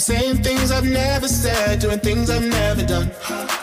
[0.00, 3.59] saying things I've never said, doing things I've never done.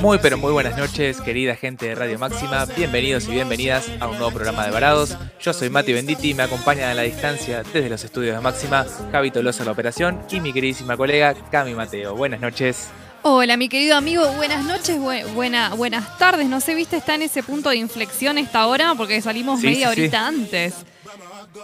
[0.00, 2.64] Muy pero muy buenas noches, querida gente de Radio Máxima.
[2.76, 5.16] Bienvenidos y bienvenidas a un nuevo programa de Varados.
[5.40, 9.30] Yo soy Mati Benditi, me acompaña a la distancia desde los estudios de Máxima, Javi
[9.30, 12.14] Tolosa en la operación y mi queridísima colega Cami Mateo.
[12.14, 12.88] Buenas noches.
[13.22, 14.98] Hola, mi querido amigo, buenas noches,
[15.34, 16.48] buena, buenas tardes.
[16.48, 20.26] No sé, viste, está en ese punto de inflexión esta hora porque salimos media horita
[20.26, 20.86] antes.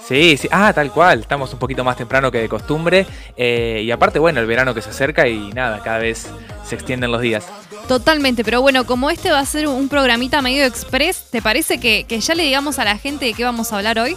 [0.06, 3.90] Sí, sí, ah, tal cual, estamos un poquito más temprano que de costumbre eh, y
[3.90, 6.26] aparte, bueno, el verano que se acerca y nada, cada vez
[6.64, 7.46] se extienden los días.
[7.88, 12.04] Totalmente, pero bueno, como este va a ser un programita medio express, ¿te parece que,
[12.04, 14.16] que ya le digamos a la gente de qué vamos a hablar hoy?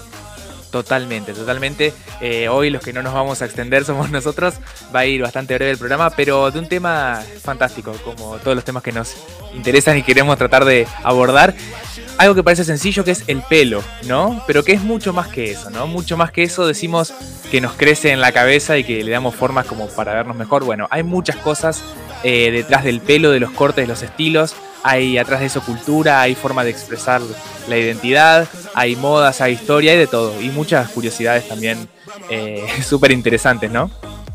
[0.72, 1.94] Totalmente, totalmente.
[2.22, 4.56] Eh, hoy los que no nos vamos a extender somos nosotros.
[4.94, 8.64] Va a ir bastante breve el programa, pero de un tema fantástico, como todos los
[8.64, 9.16] temas que nos
[9.54, 11.56] interesan y queremos tratar de abordar.
[12.20, 14.44] Algo que parece sencillo que es el pelo, ¿no?
[14.46, 15.88] Pero que es mucho más que eso, ¿no?
[15.88, 17.14] Mucho más que eso decimos
[17.50, 20.64] que nos crece en la cabeza y que le damos formas como para vernos mejor.
[20.64, 21.82] Bueno, hay muchas cosas
[22.24, 24.54] eh, detrás del pelo, de los cortes, de los estilos
[24.84, 27.22] hay atrás de eso cultura, hay forma de expresar
[27.68, 30.40] la identidad, hay modas, hay historia, hay de todo.
[30.42, 31.88] Y muchas curiosidades también
[32.30, 33.92] eh, súper interesantes, ¿no?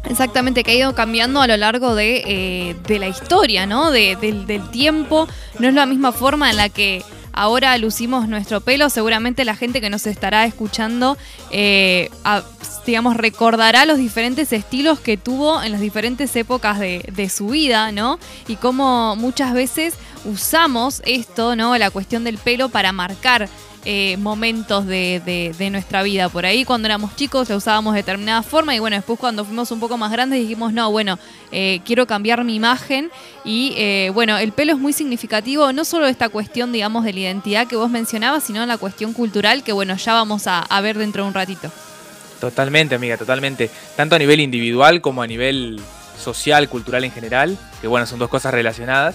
[0.08, 3.90] Exactamente, que ha ido cambiando a lo largo de, eh, la historia, ¿no?
[3.90, 5.27] del tiempo.
[5.58, 7.02] No es la misma forma en la que
[7.34, 8.88] ahora lucimos nuestro pelo.
[8.90, 11.18] Seguramente la gente que nos estará escuchando,
[11.50, 12.10] eh,
[12.86, 17.92] digamos, recordará los diferentes estilos que tuvo en las diferentes épocas de, de su vida,
[17.92, 18.18] ¿no?
[18.48, 21.77] Y cómo muchas veces usamos esto, ¿no?
[21.77, 23.48] La cuestión del pelo para marcar
[23.86, 26.30] eh, momentos de, nuestra vida.
[26.30, 29.70] Por ahí cuando éramos chicos lo usábamos de determinada forma y bueno, después cuando fuimos
[29.70, 31.18] un poco más grandes dijimos, no, bueno,
[31.52, 33.10] eh, quiero cambiar mi imagen
[33.44, 37.20] y eh, bueno, el pelo es muy significativo, no solo esta cuestión, digamos, de la
[37.20, 41.24] identidad que vos mencionabas, sino la cuestión cultural que bueno, ya vamos a, ver dentro
[41.24, 41.70] de un ratito.
[42.40, 43.70] Totalmente, amiga, totalmente.
[43.96, 45.78] Tanto a nivel individual como a nivel
[46.18, 49.14] social, cultural en general, que bueno, son dos cosas relacionadas.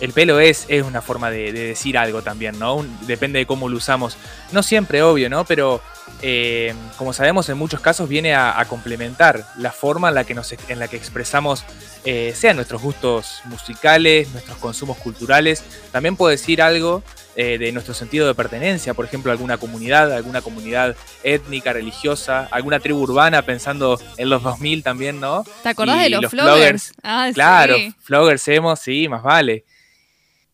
[0.00, 2.84] El pelo es, es una forma de, decir algo también, ¿no?
[3.02, 4.16] depende de cómo lo usamos.
[4.52, 5.44] No siempre, obvio, ¿no?
[5.44, 5.80] Pero
[6.22, 10.52] eh, como sabemos, en muchos casos viene a, complementar la forma en la que, nos,
[10.52, 11.64] en la que expresamos,
[12.04, 15.62] eh, sean nuestros gustos musicales, nuestros consumos culturales.
[15.92, 17.02] También puede decir algo
[17.36, 22.80] eh, de nuestro sentido de pertenencia, por ejemplo, alguna comunidad, alguna comunidad étnica, religiosa, alguna
[22.80, 25.44] tribu urbana, pensando en los 2000 también, ¿no?
[25.62, 26.92] ¿Te acordás de los, floggers?
[27.02, 29.64] Ah, claro, floggers hemos, sí, más vale.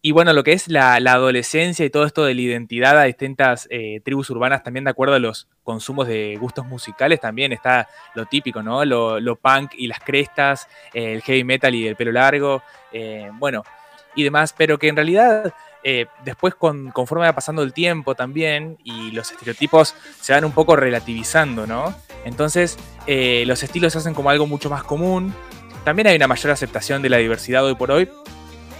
[0.02, 3.68] Y bueno, lo que es la, adolescencia y todo esto de la identidad a distintas
[3.70, 8.24] eh, tribus urbanas, también de acuerdo a los consumos de gustos musicales, también está lo
[8.24, 8.82] típico, ¿no?
[8.86, 12.62] Lo, punk y las crestas, el heavy metal y el pelo largo,
[12.92, 13.62] eh, bueno,
[14.14, 15.52] y demás, pero que en realidad
[15.84, 20.52] eh, después con, conforme va pasando el tiempo también y los estereotipos se van un
[20.52, 21.94] poco relativizando, ¿no?
[22.24, 25.34] Entonces los estilos se hacen como algo mucho más común.
[25.84, 28.08] También hay una mayor aceptación de la diversidad hoy por hoy,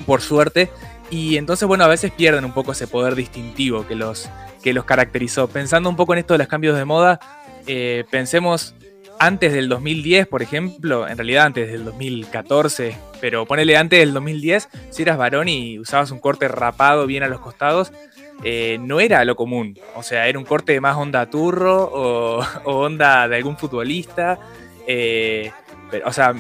[0.07, 0.71] por suerte,
[1.11, 4.31] y entonces, bueno, a veces pierden un poco ese poder distintivo que los,
[4.63, 5.49] que los caracterizó.
[5.49, 7.21] Pensando un poco en esto de los cambios de moda,
[7.67, 8.75] eh, pensemos
[9.19, 14.69] antes del 2010, por ejemplo, en realidad antes del 2014, pero ponele antes del 2010,
[14.91, 17.93] si eras varón y usabas un corte rapado bien a los costados,
[18.45, 19.79] eh, no era lo común.
[19.95, 24.39] O sea, era un corte de más onda turro o, onda de algún futbolista.
[24.87, 25.51] Eh,
[26.05, 26.35] o sea,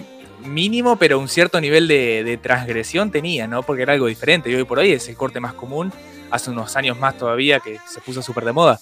[0.44, 3.62] mínimo, pero un cierto nivel de, transgresión tenía, ¿no?
[3.62, 5.92] Porque era algo diferente y hoy por hoy es el corte más común,
[6.30, 8.80] hace unos años más todavía que se puso súper de moda.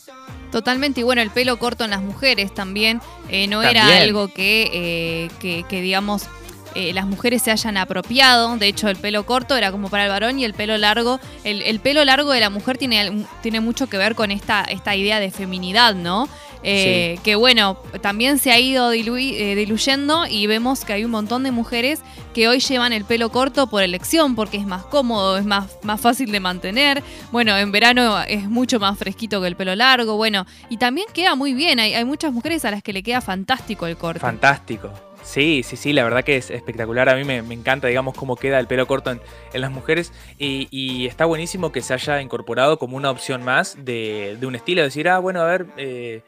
[0.50, 5.28] Totalmente, y bueno, el pelo corto en las mujeres también eh, no era algo que,
[5.40, 6.26] eh, que, digamos,
[6.74, 8.56] eh, las mujeres se hayan apropiado.
[8.56, 11.20] De hecho, el pelo corto era como para el varón y el pelo largo.
[11.44, 15.20] El, pelo largo de la mujer tiene, tiene mucho que ver con esta, esta idea
[15.20, 16.28] de feminidad, ¿no?
[16.62, 21.42] Eh, que bueno, también se ha ido eh, diluyendo y vemos que hay un montón
[21.44, 22.00] de mujeres
[22.34, 26.00] que hoy llevan el pelo corto por elección, porque es más cómodo, es más, más
[26.00, 27.02] fácil de mantener.
[27.32, 31.34] Bueno, en verano es mucho más fresquito que el pelo largo, bueno, y también queda
[31.34, 34.20] muy bien, hay, muchas mujeres a las que le queda fantástico el corte.
[34.20, 34.90] Fantástico.
[35.22, 37.08] Sí, sí, sí, la verdad que es espectacular.
[37.08, 39.20] A mí me, encanta, digamos, cómo queda el pelo corto en,
[39.52, 40.12] las mujeres.
[40.38, 44.82] Y, está buenísimo que se haya incorporado como una opción más de, un estilo.
[44.82, 46.22] Decir, ah, bueno, a ver, eh,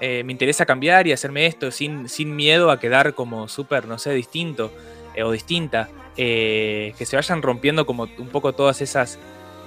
[0.00, 3.98] eh, me interesa cambiar y hacerme esto sin, sin miedo a quedar como súper, no
[3.98, 4.72] sé, distinto
[5.14, 5.88] eh, o distinta.
[6.16, 9.18] Eh, que se vayan rompiendo como un poco todas esas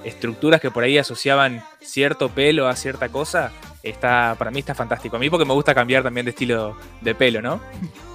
[0.04, 3.52] estructuras que por ahí asociaban cierto pelo a cierta cosa,
[3.82, 5.16] está, para mí está fantástico.
[5.16, 7.60] A mí porque me gusta cambiar también de estilo de pelo, ¿no?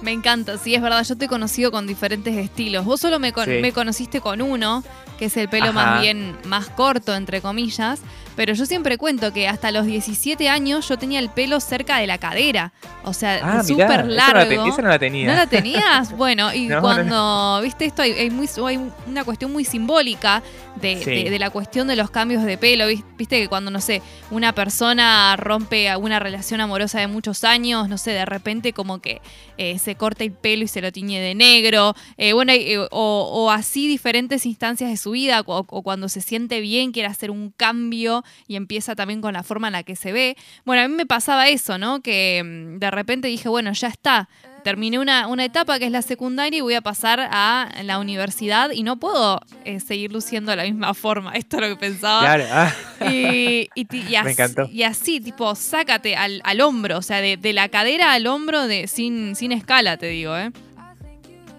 [0.02, 2.84] Me encanta, sí, es verdad, yo te he conocido con diferentes estilos.
[2.84, 4.82] Vos solo me, me conociste con uno,
[5.18, 8.00] que es el pelo más bien más corto, entre comillas,
[8.34, 12.06] pero yo siempre cuento que hasta los 17 años yo tenía el pelo cerca de
[12.06, 12.72] la cadera,
[13.04, 14.66] o sea, ah, súper largo.
[14.66, 15.26] Esa no, la tenía.
[15.26, 16.12] ¿No la tenías?
[16.22, 20.42] Bueno, y cuando, viste esto, hay, muy, hay, una cuestión muy simbólica
[20.80, 25.36] de, la cuestión de los cambios de pelo, viste que cuando, no sé, una persona
[25.36, 29.20] rompe una relación amorosa de muchos años, no sé, de repente como que
[29.58, 33.50] eh, se corta el pelo y se lo tiñe de negro, eh, bueno, eh, o,
[33.50, 38.24] así diferentes instancias de su vida, o, cuando se siente bien, quiere hacer un cambio
[38.46, 40.36] y empieza también con la forma en la que se ve.
[40.64, 42.00] Bueno, a mí me pasaba eso, ¿no?
[42.00, 44.28] Que mm, de repente dije, bueno, ya está,
[44.62, 48.70] terminé una, una, etapa que es la secundaria y voy a pasar a la universidad
[48.70, 51.32] y no puedo eh, seguir luciendo de la misma forma.
[51.32, 52.20] Esto es lo que pensaba.
[52.20, 52.44] Claro.
[52.50, 52.74] Ah.
[53.10, 54.68] Y, así, Me encantó.
[54.70, 58.66] y así, tipo, sácate al, al hombro, o sea, de, de, la cadera al hombro
[58.66, 60.50] de, sin, sin escala, te digo, ¿eh?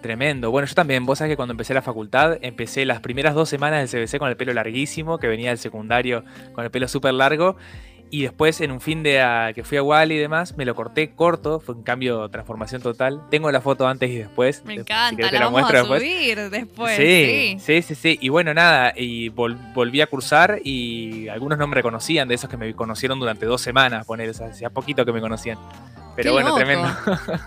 [0.04, 0.50] Tremendo.
[0.50, 3.90] Bueno, yo también, vos sabés que cuando empecé la facultad, empecé las primeras dos semanas
[3.90, 7.56] del CBC con el pelo larguísimo, que venía del secundario con el pelo súper largo.
[8.14, 11.10] Y después, en un fin de que fui a Wally y demás, me lo corté
[11.16, 11.58] corto.
[11.58, 13.20] Fue un cambio, transformación total.
[13.28, 14.64] Tengo la foto antes y después.
[14.64, 16.96] Me encanta, la, vamos a subir después.
[16.96, 21.74] Sí, sí, sí, sí, Y bueno, nada, y volví a cursar y algunos no me
[21.74, 25.20] reconocían, de esos que me conocieron durante dos semanas, poner, o hacía poquito que me
[25.20, 25.58] conocían.
[26.14, 26.88] Pero bueno, tremendo.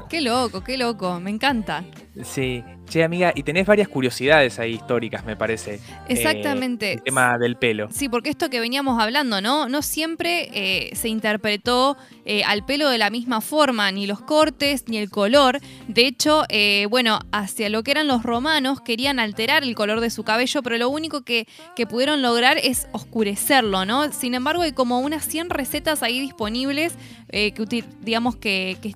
[0.10, 1.86] Qué loco, qué loco, me encanta.
[2.24, 5.76] Sí, che amiga, y tenés varias curiosidades ahí históricas, me parece.
[5.76, 6.94] Eh, Exactamente.
[6.94, 7.90] el tema del pelo.
[7.92, 9.70] Sí, porque esto que veníamos hablando, ¿no?
[9.70, 14.86] No siempre eh, se interpretó eh, al pelo de la misma forma, ni los cortes,
[14.88, 15.60] ni el color.
[15.88, 16.44] De hecho,
[16.90, 20.78] bueno, hacia lo que eran los romanos, querían alterar el color de su cabello, pero
[20.78, 24.12] lo único que, que pudieron lograr es oscurecerlo, ¿no?
[24.12, 26.96] Sin embargo, hay como unas 100 recetas ahí disponibles
[27.30, 28.94] que, digamos, que, que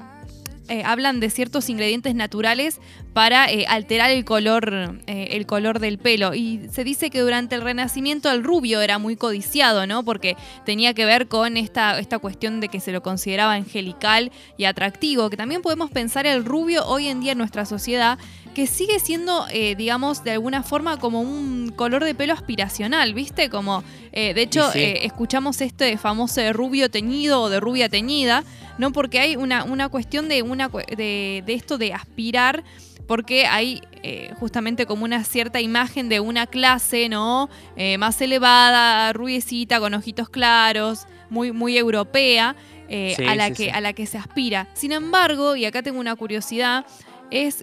[0.72, 2.80] eh, hablan de ciertos ingredientes naturales
[3.14, 6.34] para eh, alterar el color, eh, el color del pelo.
[6.34, 10.04] Y se dice que durante el Renacimiento el rubio era muy codiciado, ¿no?
[10.04, 14.66] Porque tenía que ver con esta, esta cuestión de que se lo consideraba angelical y
[14.66, 15.30] atractivo.
[15.30, 18.18] Que también podemos pensar el rubio hoy en día en nuestra sociedad
[18.56, 19.46] que sigue siendo,
[19.78, 23.50] digamos, de alguna forma como un color de pelo aspiracional, ¿viste?
[23.50, 23.82] Como,
[24.12, 28.44] de hecho, escuchamos este famoso de rubio teñido o de rubia teñida,
[28.78, 28.92] ¿no?
[28.92, 32.66] Porque hay una, una cuestión de, una, de, esto de aspirar
[33.12, 37.50] porque hay eh, justamente como una cierta imagen de una clase, ¿no?
[37.76, 42.56] Eh, más elevada, rubiecita, con ojitos claros, muy, muy europea,
[42.88, 44.70] eh, a, la que, a la que se aspira.
[44.72, 46.86] Sin embargo, y acá tengo una curiosidad,
[47.32, 47.62] es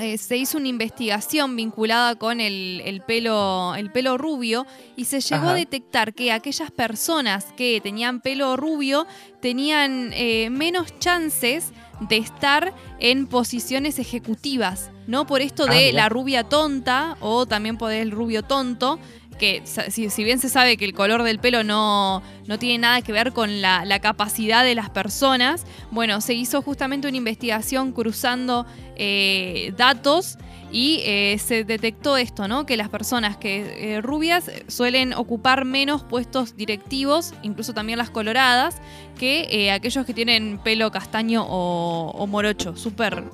[0.00, 4.66] eh, se hizo una investigación vinculada con el, pelo, el pelo rubio
[4.96, 9.06] y se llegó a detectar que aquellas personas que tenían pelo rubio
[9.40, 15.26] tenían eh, menos chances de estar en posiciones ejecutivas, ¿no?
[15.26, 18.98] Por esto ah, de la rubia tonta o también por el rubio tonto,
[19.40, 23.10] que si, bien se sabe que el color del pelo no, no tiene nada que
[23.10, 28.66] ver con la, capacidad de las personas, bueno, se hizo justamente una investigación cruzando
[28.96, 30.36] eh, datos
[30.70, 32.66] y eh, se detectó esto, ¿no?
[32.66, 38.76] Que las personas que eh, rubias suelen ocupar menos puestos directivos, incluso también las coloradas,
[39.18, 42.76] que aquellos que tienen pelo castaño o, morocho.
[42.76, 43.24] Súper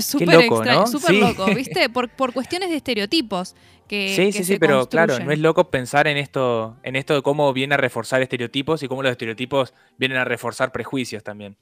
[0.00, 1.88] súper extraño, súper loco, ¿viste?
[1.92, 3.54] Por, por cuestiones de estereotipos
[3.92, 7.52] sí, sí, sí, pero claro, no es loco pensar en esto, en esto de cómo
[7.52, 11.56] viene a reforzar estereotipos y cómo los estereotipos vienen a reforzar prejuicios también.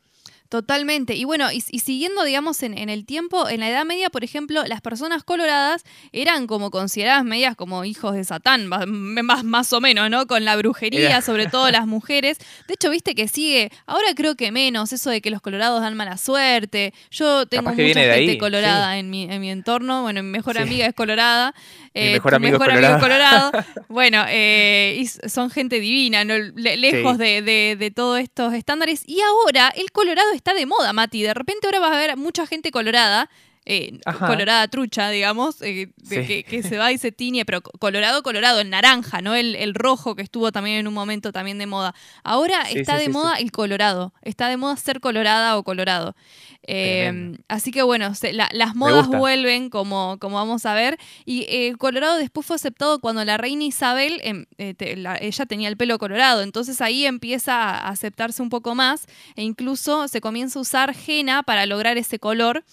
[0.50, 1.14] Totalmente.
[1.14, 4.80] Y bueno, y, siguiendo, digamos, en, el tiempo, en la Edad Media, por ejemplo, las
[4.80, 10.26] personas coloradas eran como consideradas medias como hijos de Satán, más, más o menos, ¿no?
[10.26, 12.38] Con la brujería, sobre todo las mujeres.
[12.66, 15.96] De hecho, viste que sigue, ahora creo que menos, eso de que los colorados dan
[15.96, 16.94] mala suerte.
[17.12, 20.02] Yo tengo mucha gente colorada en, mi, en mi entorno.
[20.02, 21.54] Bueno, mi mejor amiga es colorada.
[21.92, 23.50] Mi eh, mejor, amigo, es colorado.
[23.88, 26.34] bueno, eh, y son gente divina, ¿no?
[26.38, 29.02] lejos de, de, de todos estos estándares.
[29.06, 31.22] Y ahora el colorado está de moda, Mati.
[31.22, 33.28] De repente ahora vas a ver mucha gente colorada.
[33.66, 38.70] Eh, colorada trucha, digamos, eh, que, se va y se tiñe, pero colorado, colorado, el
[38.70, 39.34] naranja, ¿no?
[39.34, 41.94] El, rojo que estuvo también en un momento también de moda.
[42.24, 46.16] Ahora está de moda el colorado, está de moda ser colorada o colorado.
[46.62, 48.12] Em, así que bueno,
[48.52, 50.98] las modas vuelven, como, como vamos a ver.
[51.24, 54.74] Y eh, Colorado después fue aceptado cuando la reina Isabel, em, eh,
[55.20, 60.08] ella tenía el pelo colorado, entonces ahí empieza a aceptarse un poco más e incluso
[60.08, 62.64] se comienza a usar henna para lograr ese color.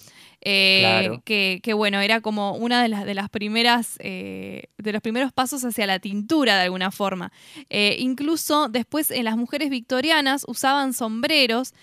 [0.41, 5.33] Eh, que, bueno, era como una de las, de las primeras, eh, de los primeros
[5.33, 7.31] pasos hacia la tintura de alguna forma.
[7.69, 11.73] Eh, incluso después en las mujeres victorianas usaban sombreros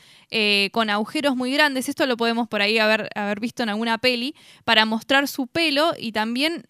[0.72, 4.34] con agujeros muy grandes, esto lo podemos por ahí haber, haber visto en alguna peli,
[4.64, 6.64] para mostrar su pelo y también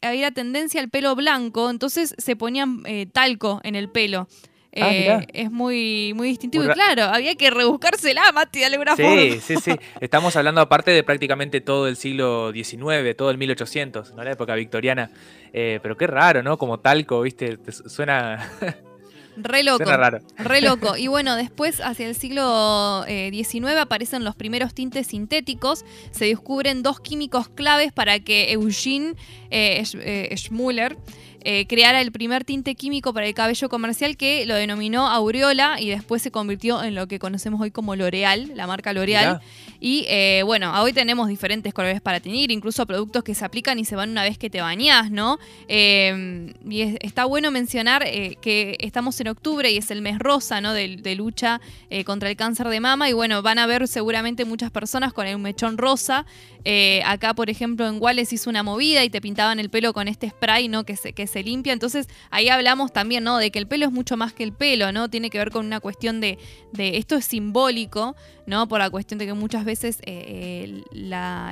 [0.00, 2.82] había tendencia al pelo blanco, entonces se ponían
[3.12, 4.26] talco en el pelo.
[4.76, 6.64] Ah, eh, es muy, muy distintivo.
[6.64, 9.40] y claro, había que rebuscársela, Mati, de alguna sí, forma.
[9.40, 14.22] Sí, sí, Estamos hablando aparte de prácticamente todo el siglo XIX, todo el 1800, ¿no?
[14.22, 15.10] La época victoriana.
[15.52, 16.56] Eh, pero qué raro, ¿no?
[16.56, 17.58] Como talco, ¿viste?
[17.70, 18.48] suena...
[19.36, 19.84] Re loco.
[19.84, 20.18] Suena raro.
[20.36, 20.96] Re loco.
[20.98, 25.84] Y bueno, después, hacia el siglo XIX, eh, aparecen los primeros tintes sintéticos.
[26.10, 29.14] Se descubren dos químicos claves para que Eugene
[30.36, 30.96] Schmuller
[31.42, 35.88] eh, creara el primer tinte químico para el cabello comercial que lo denominó Aureola y
[35.88, 39.40] después se convirtió en lo que conocemos hoy como L'Oreal, la marca L'Oreal.
[39.80, 43.86] Y eh, bueno, hoy tenemos diferentes colores para teñir, incluso productos que se aplican y
[43.86, 45.38] se van una vez que te bañás, ¿no?
[45.68, 50.74] Eh, y está bueno mencionar que estamos en octubre y es el mes rosa, ¿no?
[50.74, 51.60] De, lucha
[52.04, 53.08] contra el cáncer de mama.
[53.08, 56.26] Y bueno, van a ver seguramente muchas personas con el mechón rosa.
[57.06, 60.28] acá, por ejemplo, en Wales hizo una movida y te pintaban el pelo con este
[60.28, 60.84] spray, ¿no?
[60.84, 61.72] Que se, que se limpia.
[61.72, 63.38] Entonces ahí hablamos también, ¿no?
[63.38, 65.08] De que el pelo es mucho más que el pelo, ¿no?
[65.08, 66.38] Tiene que ver con una cuestión de,
[66.72, 68.14] de esto es simbólico,
[68.46, 68.68] ¿no?
[68.68, 69.69] Por la cuestión de que muchas veces
[70.02, 70.82] eh,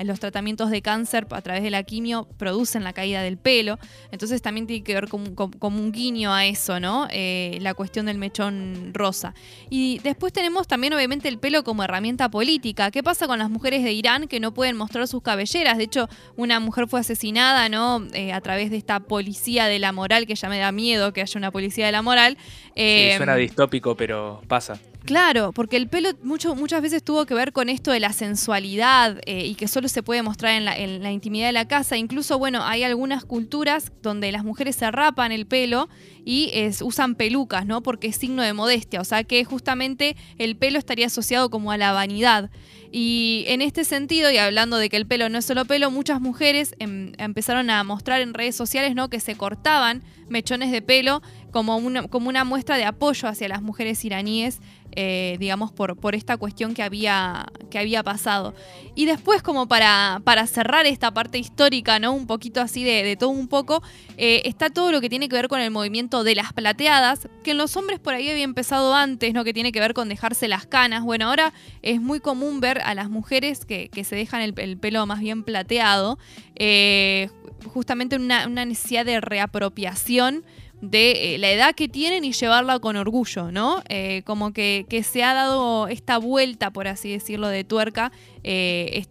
[0.04, 3.78] los tratamientos de cáncer a través de la quimio producen la caída del pelo.
[4.10, 5.28] Entonces también tiene que ver como,
[5.60, 7.08] un guiño a eso, ¿no?
[7.10, 9.34] Eh, la cuestión del mechón rosa.
[9.70, 12.90] Y después tenemos también obviamente el pelo como herramienta política.
[12.90, 15.78] ¿Qué pasa con las mujeres de Irán que no pueden mostrar sus cabelleras?
[15.78, 18.06] De hecho, una mujer fue asesinada, ¿no?
[18.12, 21.22] Eh, a través de esta policía de la moral, que ya me da miedo que
[21.22, 22.36] haya una policía de la moral.
[22.74, 24.78] suena distópico, pero pasa.
[25.08, 29.18] Claro, porque el pelo mucho, muchas veces tuvo que ver con esto de la sensualidad
[29.24, 30.66] eh, y que solo se puede mostrar en
[31.02, 31.96] la, intimidad de la casa.
[31.96, 35.88] Incluso, bueno, hay algunas culturas donde las mujeres se rapan el pelo
[36.26, 37.82] y usan pelucas, ¿no?
[37.82, 39.00] Porque es signo de modestia.
[39.00, 42.50] O sea que justamente el pelo estaría asociado como a la vanidad.
[42.92, 46.20] Y en este sentido, y hablando de que el pelo no es solo pelo, muchas
[46.20, 49.08] mujeres em, empezaron a mostrar en redes sociales ¿no?
[49.08, 53.62] que se cortaban mechones de pelo como una, como una muestra de apoyo hacia las
[53.62, 54.60] mujeres iraníes
[55.00, 58.54] eh, digamos, por, por esta cuestión que había, que había pasado.
[58.94, 62.12] Y después, como para, para cerrar esta parte histórica, ¿no?
[62.12, 63.82] Un poquito así de, todo un poco,
[64.16, 67.52] eh, está todo lo que tiene que ver con el movimiento de las plateadas, que
[67.52, 69.44] en los hombres por ahí había empezado antes, ¿no?
[69.44, 71.04] Que tiene que ver con dejarse las canas.
[71.04, 71.52] Bueno, ahora
[71.82, 76.18] es muy común ver a las mujeres que, se dejan el, pelo más bien plateado,
[76.56, 77.28] eh,
[77.72, 80.44] justamente una, una necesidad de reapropiación
[80.80, 83.82] de eh, la edad que tienen y llevarla con orgullo, ¿no?
[83.88, 88.12] Eh, como que, se ha dado esta vuelta, por así decirlo, de tuerca,
[88.44, 89.04] eh,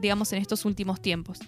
[0.00, 1.40] digamos, en estos últimos tiempos.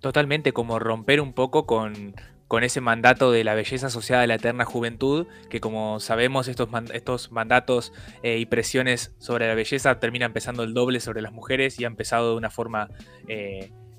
[0.00, 2.14] Totalmente, como romper un poco con,
[2.48, 6.68] con ese mandato de la belleza asociada a la eterna juventud, que como sabemos estos,
[6.92, 7.92] estos mandatos
[8.24, 12.30] y presiones sobre la belleza terminan empezando el doble sobre las mujeres y ha empezado
[12.30, 12.88] de una forma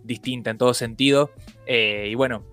[0.04, 1.32] distinta en todo sentido.
[1.66, 2.44] y bueno,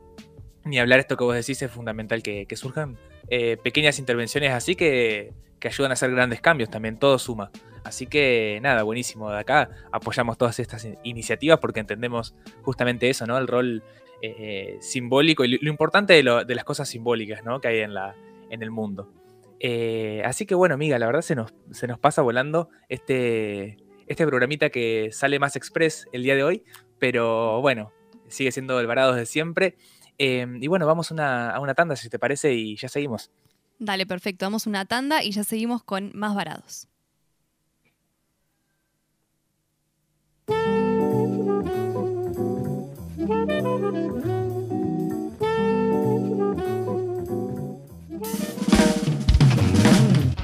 [0.64, 2.98] ni hablar esto que vos decís, es fundamental que, surjan
[3.28, 7.50] eh, pequeñas intervenciones así que, ayudan a hacer grandes cambios también, todo suma.
[7.84, 9.30] Así que nada, buenísimo.
[9.30, 13.36] De acá apoyamos todas estas iniciativas porque entendemos justamente eso, ¿no?
[13.36, 13.82] El rol
[14.22, 17.60] eh, simbólico y lo, importante de, las cosas simbólicas, ¿no?
[17.60, 18.14] Que hay en, la,
[18.48, 19.12] en el mundo.
[19.60, 23.76] Eh, así que bueno, amiga, la verdad se nos, se nos pasa volando este,
[24.06, 26.64] este programita que sale más express el día de hoy,
[26.98, 27.92] pero bueno,
[28.28, 29.76] sigue siendo el varado de siempre.
[30.22, 33.30] Em, y bueno, vamos a una tanda, si te parece, y ya seguimos.
[33.78, 34.44] Dale, perfecto.
[34.44, 36.88] Vamos una tanda y ya seguimos con más varados.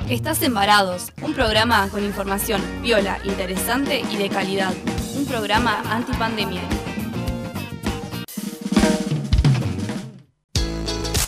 [0.08, 4.72] Estás en Varados, un programa con información viola, interesante y de calidad.
[5.18, 6.62] Un programa antipandemia.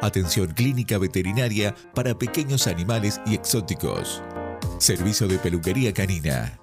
[0.00, 4.22] Atención clínica veterinaria para pequeños animales y exóticos.
[4.78, 6.56] Servicio de peluquería canina.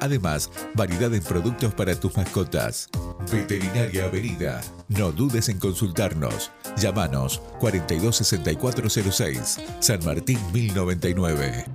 [0.00, 2.88] Además, variedad en productos para tus mascotas.
[3.30, 4.60] Veterinaria Avenida.
[4.88, 6.50] No dudes en consultarnos.
[6.76, 11.66] Llámanos 426406, San Martín 1099.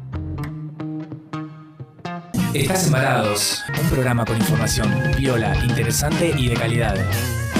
[2.54, 6.96] Estás Embarados, un programa con información viola, interesante y de calidad.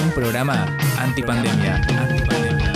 [0.04, 0.66] Un programa
[0.98, 1.76] antipandemia.
[1.76, 2.75] antipandemia.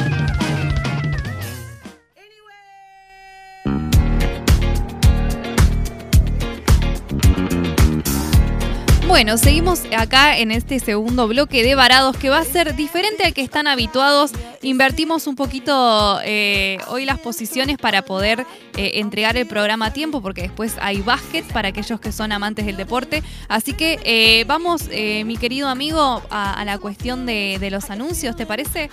[9.10, 13.34] Bueno, seguimos acá en este segundo bloque de varados que va a ser diferente al
[13.34, 14.30] que están habituados.
[14.62, 20.22] Invertimos un poquito eh, hoy las posiciones para poder eh, entregar el programa a tiempo
[20.22, 23.24] porque después hay básquet para aquellos que son amantes del deporte.
[23.48, 28.90] Así que eh, vamos, mi querido amigo, a, la cuestión de, los anuncios, ¿te parece?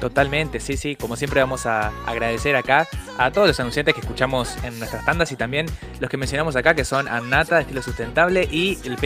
[0.00, 0.96] Totalmente, sí, sí.
[0.96, 5.30] Como siempre vamos a agradecer acá a todos los anunciantes que escuchamos en nuestras tandas
[5.30, 5.66] y también
[6.00, 8.96] los que mencionamos acá que son Annata de estilo sustentable y el,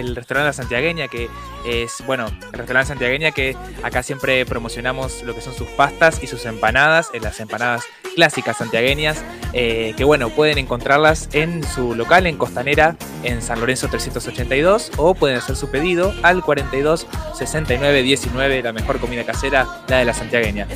[0.00, 1.28] el restaurante La Santiagueña que
[1.64, 6.26] es, bueno, el restaurante Santiagueña que acá siempre promocionamos lo que son sus pastas y
[6.26, 7.84] sus empanadas, en las empanadas
[8.14, 9.22] clásicas santiagueñas,
[9.52, 15.14] eh, que bueno, pueden encontrarlas en su local en Costanera, en San Lorenzo 382, o
[15.14, 20.14] pueden hacer su pedido al 42 69 19, la mejor comida casera, la de la
[20.14, 20.66] santiagueña.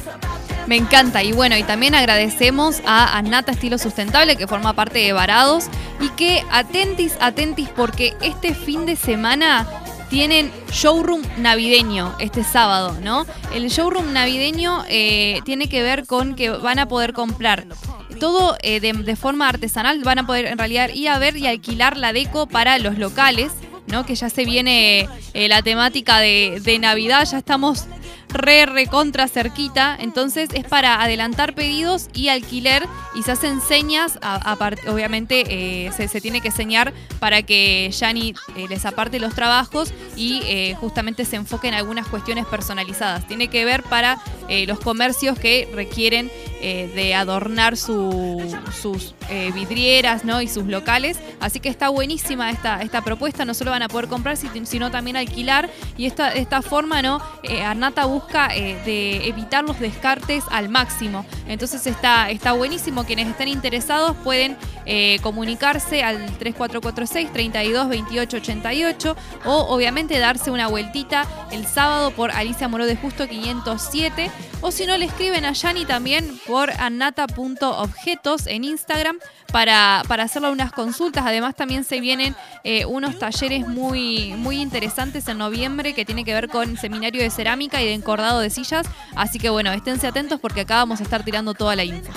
[0.70, 5.12] Me encanta y bueno, y también agradecemos a Anata Estilo Sustentable que forma parte de
[5.12, 5.64] Varados
[6.00, 9.66] y que atentis, atentis porque este fin de semana
[10.10, 13.26] tienen showroom navideño este sábado, ¿no?
[13.52, 17.66] El showroom navideño eh, tiene que ver con que van a poder comprar
[18.20, 21.96] todo eh, de, forma artesanal, van a poder en realidad ir a ver y alquilar
[21.96, 23.50] la deco para los locales,
[23.88, 24.06] ¿no?
[24.06, 27.86] Que ya se viene eh, la temática de, de Navidad, ya estamos
[28.30, 29.96] re, re contra cerquita.
[29.98, 34.18] Entonces es para adelantar pedidos y alquiler y se hacen señas.
[34.88, 35.44] obviamente
[35.86, 40.76] eh, se, tiene que señar para que Yani eh, les aparte los trabajos y eh,
[40.80, 43.26] justamente se enfoque en algunas cuestiones personalizadas.
[43.26, 44.18] Tiene que ver para
[44.66, 49.14] los comercios que requieren de adornar sus
[49.54, 50.42] vidrieras ¿no?
[50.42, 51.18] y sus locales.
[51.40, 53.44] Así que está buenísima esta, esta propuesta.
[53.44, 55.70] No solo van a poder comprar, sino también alquilar.
[55.96, 57.20] Y esta, de esta forma, ¿no?
[57.64, 61.24] Arnata busca eh, evitar los descartes al máximo.
[61.46, 63.04] Entonces está, está buenísimo.
[63.04, 70.68] Quienes estén interesados pueden eh, comunicarse al 3446 32 28 88 o obviamente darse una
[70.68, 74.30] vueltita el sábado por Alicia Moro de Justo 507
[74.62, 79.18] o si no le escriben a Yani también por annata.objetos en Instagram
[79.52, 81.24] para, para hacerle unas consultas.
[81.30, 86.34] Además también se vienen eh, unos talleres muy, muy interesantes en noviembre que tiene que
[86.34, 88.86] ver con seminario de cerámica y de encordado de sillas.
[89.14, 92.12] Así que bueno, esténse atentos porque acá vamos a estar tirando toda la info.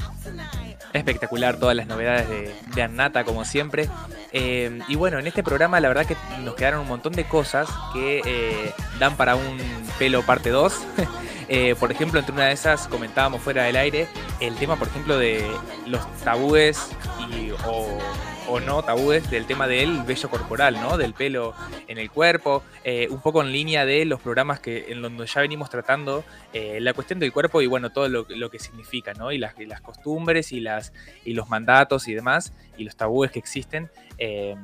[0.93, 2.28] Espectacular todas las novedades
[2.73, 3.88] de, Annata, como siempre.
[4.32, 7.69] Eh, y bueno, en este programa la verdad que nos quedaron un montón de cosas
[7.93, 9.58] que eh, dan para un
[9.99, 10.73] pelo parte 2.
[11.49, 14.08] Eh, por ejemplo, entre una de esas comentábamos fuera del aire
[14.39, 15.45] el tema, por ejemplo, de
[15.86, 16.88] los tabúes
[17.30, 17.99] y, o
[18.47, 20.97] o no tabúes del tema del vello corporal, ¿no?
[20.97, 21.53] Del pelo
[21.88, 25.41] en el cuerpo, eh, un poco en línea de los programas que en donde ya
[25.41, 29.32] venimos tratando eh, la cuestión del cuerpo y bueno, todo lo, que significa, ¿no?
[29.32, 30.93] Y las, las, costumbres y, las,
[31.25, 34.56] y los mandatos y demás, y los tabúes que existen eh,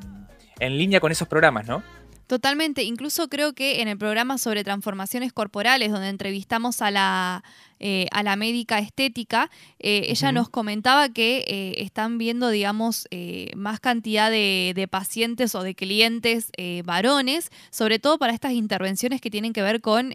[0.60, 1.84] en línea con esos programas, ¿no?
[2.28, 7.44] Totalmente, incluso creo que en el programa sobre transformaciones corporales, donde entrevistamos a la
[7.80, 13.08] eh, a la médica estética, eh, ella nos comentaba que eh, están viendo, digamos,
[13.56, 16.52] más cantidad de, pacientes o de clientes
[16.84, 20.14] varones, sobre todo para estas intervenciones que tienen que ver con,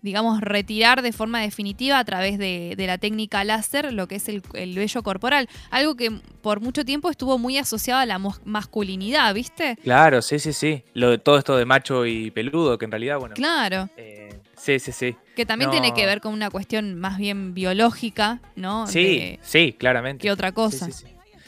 [0.00, 4.42] digamos, retirar de forma definitiva a través de, la técnica láser lo que es el,
[4.74, 5.48] vello corporal.
[5.70, 9.76] Algo que por mucho tiempo estuvo muy asociado a la masculinidad, ¿viste?
[9.82, 10.84] Claro, sí, sí, sí.
[10.94, 13.34] Lo de todo esto de macho y peludo, que en realidad, bueno.
[13.34, 13.88] Claro.
[14.56, 15.16] sí, sí, sí.
[15.36, 18.88] Que también tiene que ver con una cuestión más bien biológica, ¿no?
[18.88, 20.22] Sí, sí, claramente.
[20.22, 20.90] Que otra cosa.
[20.90, 21.06] Sí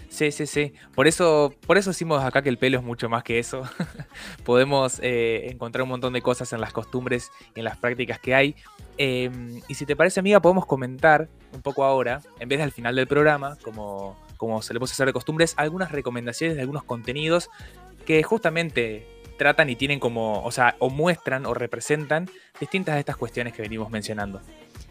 [0.09, 3.39] sí, sí Por eso, por eso decimos acá que el pelo es mucho más que
[3.39, 3.63] eso.
[4.45, 8.35] Podemos eh, encontrar un montón de cosas en las costumbres y en las prácticas que
[8.35, 8.57] hay.
[8.97, 12.97] Em, y si te parece, amiga, podemos comentar un poco ahora, en vez del final
[12.97, 17.49] del programa, como, como solemos hacer de costumbres, algunas recomendaciones de algunos contenidos
[18.07, 19.07] que justamente
[19.39, 22.29] tratan y tienen como, o sea, o muestran o representan
[22.61, 24.43] distintas de estas cuestiones que venimos mencionando.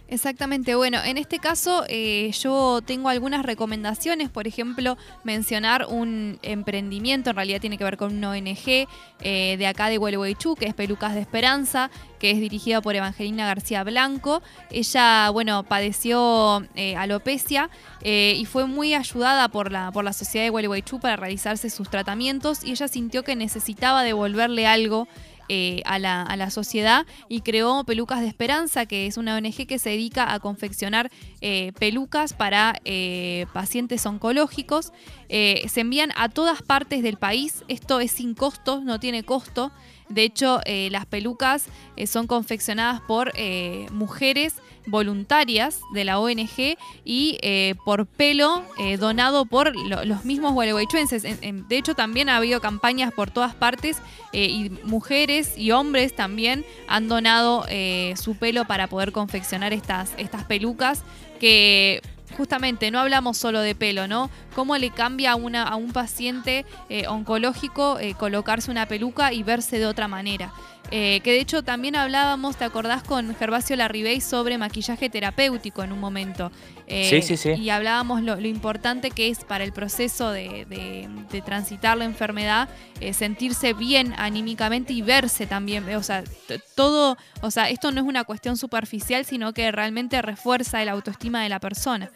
[0.09, 7.31] Exactamente, bueno, en este caso eh, yo tengo algunas recomendaciones, por ejemplo, mencionar un emprendimiento,
[7.31, 8.87] en realidad tiene que ver con una ONG
[9.19, 13.47] eh, de acá de Huelhuaychú, que es Pelucas de Esperanza, que es dirigida por Evangelina
[13.47, 14.41] García Blanco.
[14.71, 17.69] Ella, bueno, padeció eh, alopecia
[18.01, 22.63] y fue muy ayudada por la, por la sociedad de Huelhuaychú para realizarse sus tratamientos
[22.63, 25.09] y ella sintió que necesitaba devolverle algo
[25.49, 29.89] eh, a, la, sociedad y creó Pelucas de Esperanza, que es una ONG que se
[29.91, 34.93] dedica a confeccionar eh, pelucas para eh, pacientes oncológicos.
[35.29, 39.71] se envían a todas partes del país, esto es sin costo, no tiene costo.
[40.09, 41.65] De hecho, las pelucas
[42.05, 43.33] son confeccionadas por
[43.91, 44.55] mujeres
[44.87, 51.23] voluntarias de la ONG y eh, por pelo eh, donado por los mismos gualeguaychuenses.
[51.23, 53.97] De hecho, también ha habido campañas por todas partes
[54.33, 57.65] eh, y mujeres y hombres también han donado
[58.15, 61.03] su pelo para poder confeccionar estas, estas pelucas
[61.39, 62.01] que
[62.37, 64.29] justamente no hablamos solo de pelo, ¿no?
[64.55, 66.65] Cómo le cambia a, una, un paciente
[67.07, 70.53] oncológico colocarse una peluca y verse de otra manera.
[70.89, 75.91] Eh, que de hecho también hablábamos, ¿te acordás con Gervasio Larribey sobre maquillaje terapéutico en
[75.91, 76.51] un momento?
[76.87, 77.49] Eh, sí, sí, sí.
[77.51, 80.65] Y hablábamos lo, importante que es para el proceso de,
[81.45, 82.69] transitar la enfermedad,
[83.01, 85.87] eh, sentirse bien anímicamente y verse también.
[85.95, 86.23] O sea,
[86.75, 91.43] todo, o sea, esto no es una cuestión superficial, sino que realmente refuerza el autoestima
[91.43, 92.09] de la persona.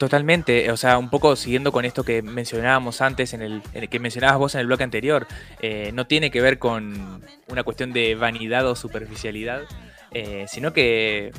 [0.00, 4.38] Totalmente, o sea, un poco siguiendo con esto que mencionábamos antes, en el, que mencionabas
[4.38, 5.26] vos en el bloque anterior,
[5.60, 9.60] eh, no tiene que ver con una cuestión de vanidad o superficialidad,
[10.12, 11.32] eh, sino que,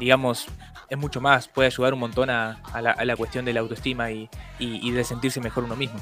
[0.00, 0.48] digamos,
[0.92, 4.28] es mucho más, puede ayudar un montón a, la, cuestión de la autoestima y
[4.90, 5.98] de sentirse mejor uno mismo.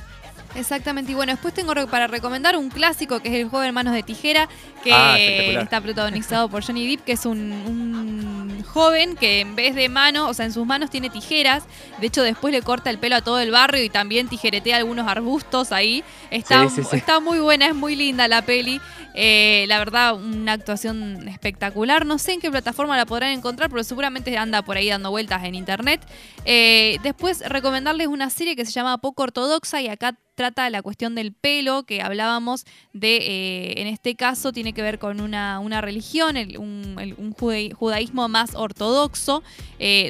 [0.55, 4.03] Exactamente, y bueno, después tengo para recomendar un clásico que es El joven manos de
[4.03, 4.49] tijera,
[4.83, 9.89] que ah, está protagonizado por Johnny Depp, que es un, joven que en vez de
[9.89, 11.65] manos, o sea, en sus manos tiene tijeras,
[12.01, 15.09] de hecho después le corta el pelo a todo el barrio y también tijeretea algunos
[15.09, 16.05] arbustos ahí.
[16.31, 18.81] Está, está muy buena, es muy linda la peli.
[19.15, 22.07] Eh, la verdad, una actuación espectacular.
[22.07, 25.43] No sé en qué plataforma la podrán encontrar, pero seguramente anda por ahí dando vueltas
[25.45, 26.01] en internet.
[26.45, 31.15] Eh, después, recomendarles una serie que se llama Poco Ortodoxa y acá trata la cuestión
[31.15, 36.37] del pelo que hablábamos de, eh, en este caso tiene que ver con una, religión,
[36.59, 37.35] un,
[37.75, 39.43] judaísmo más ortodoxo,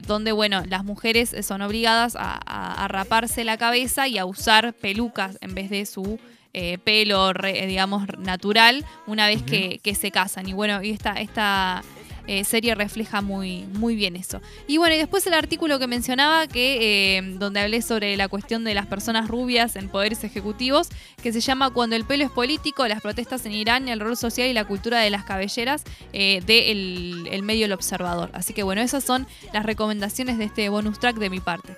[0.07, 5.55] donde, bueno, las mujeres son obligadas a raparse la cabeza y a usar pelucas en
[5.55, 6.21] vez de su
[6.53, 10.49] eh, pelo, digamos, natural una vez que, se casan.
[10.49, 11.85] Y bueno, y esta, esta
[12.31, 14.41] eh, serie refleja muy, muy bien eso.
[14.69, 18.63] Y bueno, y después el artículo que mencionaba, que eh, donde hablé sobre la cuestión
[18.63, 20.91] de las personas rubias en poderes ejecutivos,
[21.21, 24.49] que se llama Cuando el pelo es político, las protestas en Irán, el rol social
[24.49, 28.31] y la cultura de las cabelleras del de el medio El Observador.
[28.33, 31.75] Así que bueno, esas son las recomendaciones de este bonus track de mi parte.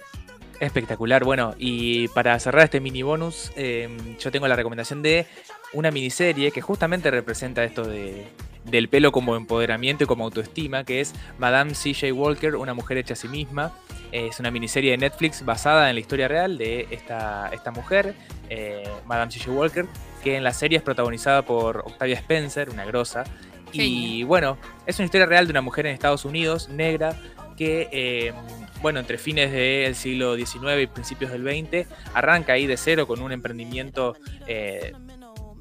[0.60, 5.26] Espectacular, bueno, y para cerrar este mini bonus, em, yo tengo la recomendación de
[5.72, 8.26] una miniserie que justamente representa esto de,
[8.64, 12.12] del pelo como empoderamiento y como autoestima, que es Madame C.J.
[12.12, 13.72] Walker, una mujer hecha a sí misma.
[14.12, 18.14] Es una miniserie de Netflix basada en la historia real de esta, esta mujer,
[18.50, 19.50] eh, Madame C.J.
[19.52, 19.86] Walker,
[20.22, 23.24] que en la serie es protagonizada por Octavia Spencer, una grosa.
[23.72, 27.16] Y bueno, es una historia real de una mujer en Estados Unidos, negra,
[27.56, 28.34] que em,
[28.82, 33.22] bueno, entre fines del siglo XIX y principios del XX, arranca ahí de cero con
[33.22, 34.16] un emprendimiento
[34.46, 34.92] eh,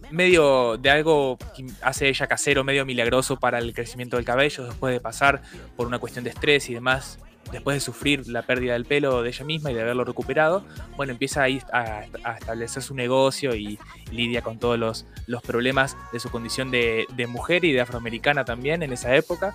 [0.10, 4.94] medio de algo que hace ella casero, medio milagroso para el crecimiento del cabello, después
[4.94, 5.42] de pasar
[5.78, 7.20] por una cuestión de estrés y demás,
[7.52, 10.66] después de sufrir la pérdida del pelo de ella misma y de haberlo recuperado,
[10.98, 12.06] bueno, empieza ahí a,
[12.40, 13.80] establecer su negocio y
[14.12, 18.84] lidia con todos los, los problemas de su condición de mujer y de afroamericana también
[18.84, 19.54] en esa época.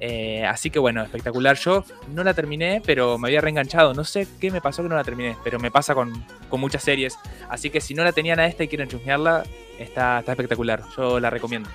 [0.00, 1.56] Eh, así que bueno, espectacular.
[1.56, 1.84] Yo
[2.14, 3.94] no la terminé, pero me había reenganchado.
[3.94, 7.18] No sé qué me pasó que no la terminé, pero me pasa con, muchas series.
[7.48, 9.44] Así que si no la tenían a esta y quieren chusmearla,
[9.78, 10.82] está, está espectacular.
[10.96, 11.68] Yo la recomiendo.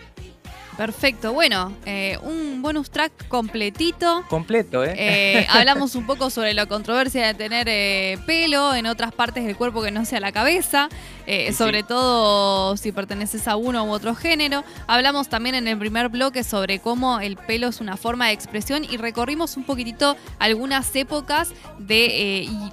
[0.77, 4.23] Perfecto, bueno, eh, un bonus track completito.
[4.27, 4.93] Completo, ¿eh?
[4.97, 5.47] ¿eh?
[5.51, 9.83] Hablamos un poco sobre la controversia de tener eh, pelo en otras partes del cuerpo
[9.83, 10.89] que no sea la cabeza,
[11.55, 14.63] sobre todo si perteneces a uno u otro género.
[14.88, 18.83] Hablamos también en el primer bloque sobre cómo el pelo es una forma de expresión
[18.83, 22.47] y recorrimos un poquitito algunas épocas de...
[22.49, 22.71] Y,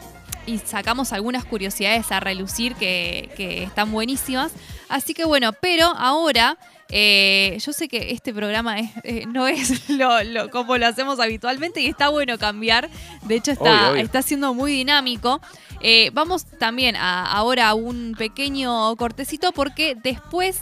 [0.64, 4.50] sacamos algunas curiosidades a relucir que, que están buenísimas.
[4.88, 6.58] Así que bueno, pero ahora
[6.90, 11.86] Eh, yo sé que este programa eh, no es lo, como lo hacemos habitualmente y
[11.86, 12.90] está bueno cambiar.
[13.22, 15.40] De hecho, está, está siendo muy dinámico.
[15.80, 20.60] Eh, vamos también ahora a un pequeño cortecito porque después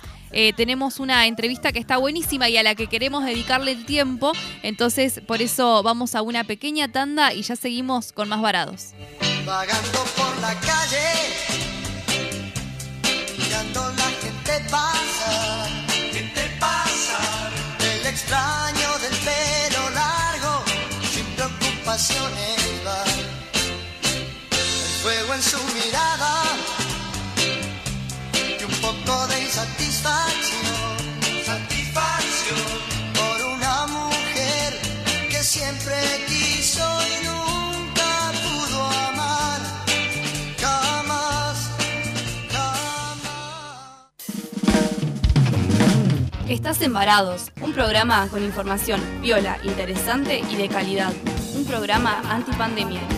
[0.56, 4.32] tenemos una entrevista que está buenísima y a la que queremos dedicarle el tiempo.
[4.62, 8.92] Entonces, por eso vamos a una pequeña tanda y ya seguimos con más varados.
[9.46, 11.47] Vagando por la calle,
[21.98, 23.04] preocupaciones va.
[24.52, 26.42] El fuego en su mirada
[28.60, 30.96] y un poco de insatisfacción.
[31.44, 32.58] Satisfacción.
[33.14, 34.78] Por una mujer
[35.28, 35.96] que siempre
[36.28, 39.60] quiso y nunca pudo amar.
[40.60, 41.56] Jamás,
[42.52, 43.18] jamás.
[46.48, 51.12] Estás en Varados, un programa con información viola, interesante y de calidad.
[51.68, 53.17] Programa antipandemia.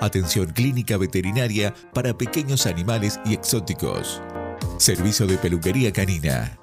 [0.00, 4.22] Atención clínica veterinaria para pequeños animales y exóticos.
[4.78, 6.56] Servicio de peluquería canina.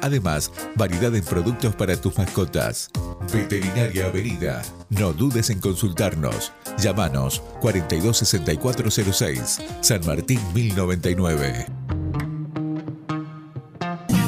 [0.00, 2.90] Además, variedad en productos para tus mascotas.
[3.32, 4.62] Veterinaria Avenida.
[4.90, 6.52] No dudes en consultarnos.
[6.78, 11.66] Llámanos 426406, San Martín 1099.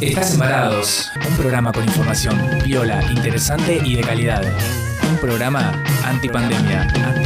[0.00, 4.42] Estás Embarados, un programa con información viola, interesante y de calidad.
[5.10, 7.25] Un programa antipandemia.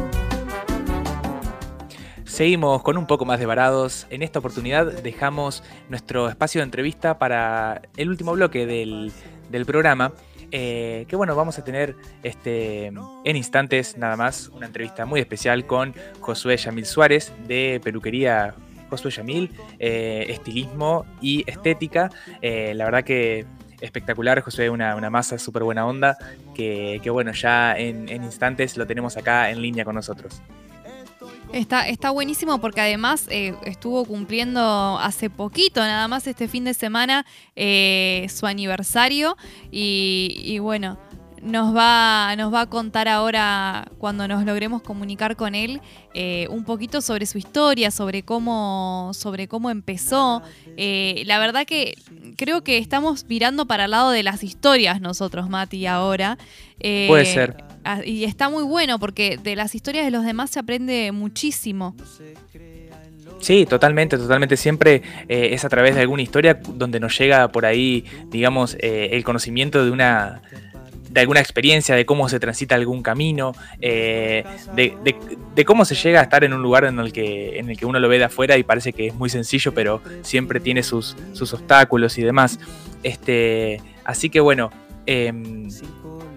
[2.31, 4.07] Seguimos con un poco más de varados.
[4.09, 9.11] En esta oportunidad dejamos nuestro espacio de entrevista para el último bloque del,
[9.65, 10.13] programa.
[10.49, 15.65] eh, que bueno, vamos a tener este, en instantes nada más una entrevista muy especial
[15.67, 18.55] con Josué Yamil Suárez de peluquería
[18.89, 22.11] Josué Yamil, eh, estilismo y estética.
[22.41, 23.45] Eh, la verdad que
[23.81, 26.17] espectacular, Josué, una, una masa súper buena onda,
[26.55, 30.41] que, bueno, ya en instantes lo tenemos acá en línea con nosotros.
[31.53, 36.73] Está, está buenísimo porque además eh, estuvo cumpliendo hace poquito, nada más este fin de
[36.73, 39.35] semana, eh, su aniversario.
[39.71, 40.97] Y, y bueno,
[41.41, 45.81] nos va, nos va a contar ahora, cuando nos logremos comunicar con él,
[46.13, 50.43] eh, un poquito sobre su historia, sobre cómo, sobre cómo empezó.
[50.77, 51.95] Eh, la verdad que
[52.37, 56.37] creo que estamos mirando para el lado de las historias nosotros, Mati, ahora.
[56.79, 57.70] Eh, Puede ser.
[57.83, 61.95] Ah, Y está muy bueno porque de las historias de los demás se aprende muchísimo.
[63.39, 64.55] Sí, totalmente, totalmente.
[64.55, 69.09] Siempre eh, es a través de alguna historia donde nos llega por ahí, digamos, eh,
[69.13, 70.41] el conocimiento de una
[71.09, 74.45] de alguna experiencia, de cómo se transita algún camino, eh,
[74.77, 75.15] de, de-
[75.55, 77.85] de cómo se llega a estar en un lugar en el, que, en el que
[77.85, 81.17] uno lo ve de afuera y parece que es muy sencillo, pero siempre tiene sus,
[81.33, 82.59] sus obstáculos y demás.
[83.03, 84.71] Este, así que bueno,
[85.05, 85.69] em,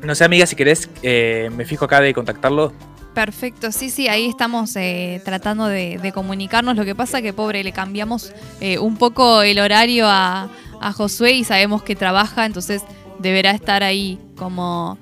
[0.04, 2.72] no sé amiga, si querés, eh, me fijo acá de contactarlo.
[3.14, 6.76] Perfecto, sí, sí, ahí estamos eh, tratando de, comunicarnos.
[6.76, 10.48] Lo que pasa que, pobre, le cambiamos eh, un poco el horario a,
[10.80, 12.82] a Josué y sabemos que trabaja, entonces
[13.18, 14.98] deberá estar ahí como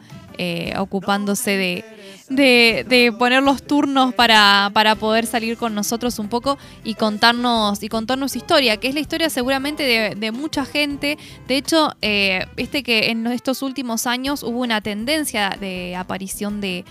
[0.77, 1.85] ocupándose de,
[2.29, 7.89] de, poner los turnos para, para, poder salir con nosotros un poco y contarnos, y
[7.89, 11.19] contarnos historia, que es la historia seguramente de, mucha gente.
[11.47, 16.85] De hecho, eh, viste que en estos últimos años hubo una tendencia de aparición de,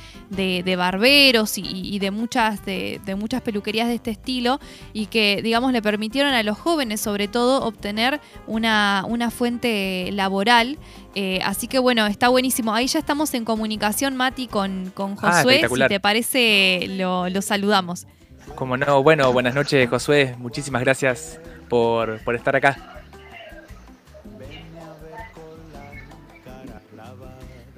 [0.77, 4.59] barberos y, de, muchas, de, muchas peluquerías de este estilo
[4.93, 10.77] y que, digamos, le permitieron a los jóvenes, sobre todo, obtener una, una fuente laboral.
[11.13, 12.73] Eh, así que bueno, está buenísimo.
[12.73, 15.67] Ahí ya estamos en comunicación, Mati, con, con ah, Josué.
[15.67, 18.07] si te parece, lo, saludamos.
[18.55, 20.35] Como no, bueno, buenas noches, Josué.
[20.37, 22.77] Muchísimas gracias por, estar acá.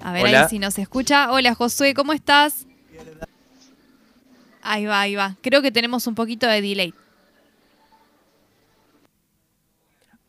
[0.02, 1.32] A ver ahí si nos escucha.
[1.32, 2.68] Hola Josué, ¿cómo estás?
[4.62, 5.36] Ahí va, ahí va.
[5.42, 6.94] Creo que tenemos un poquito de delay.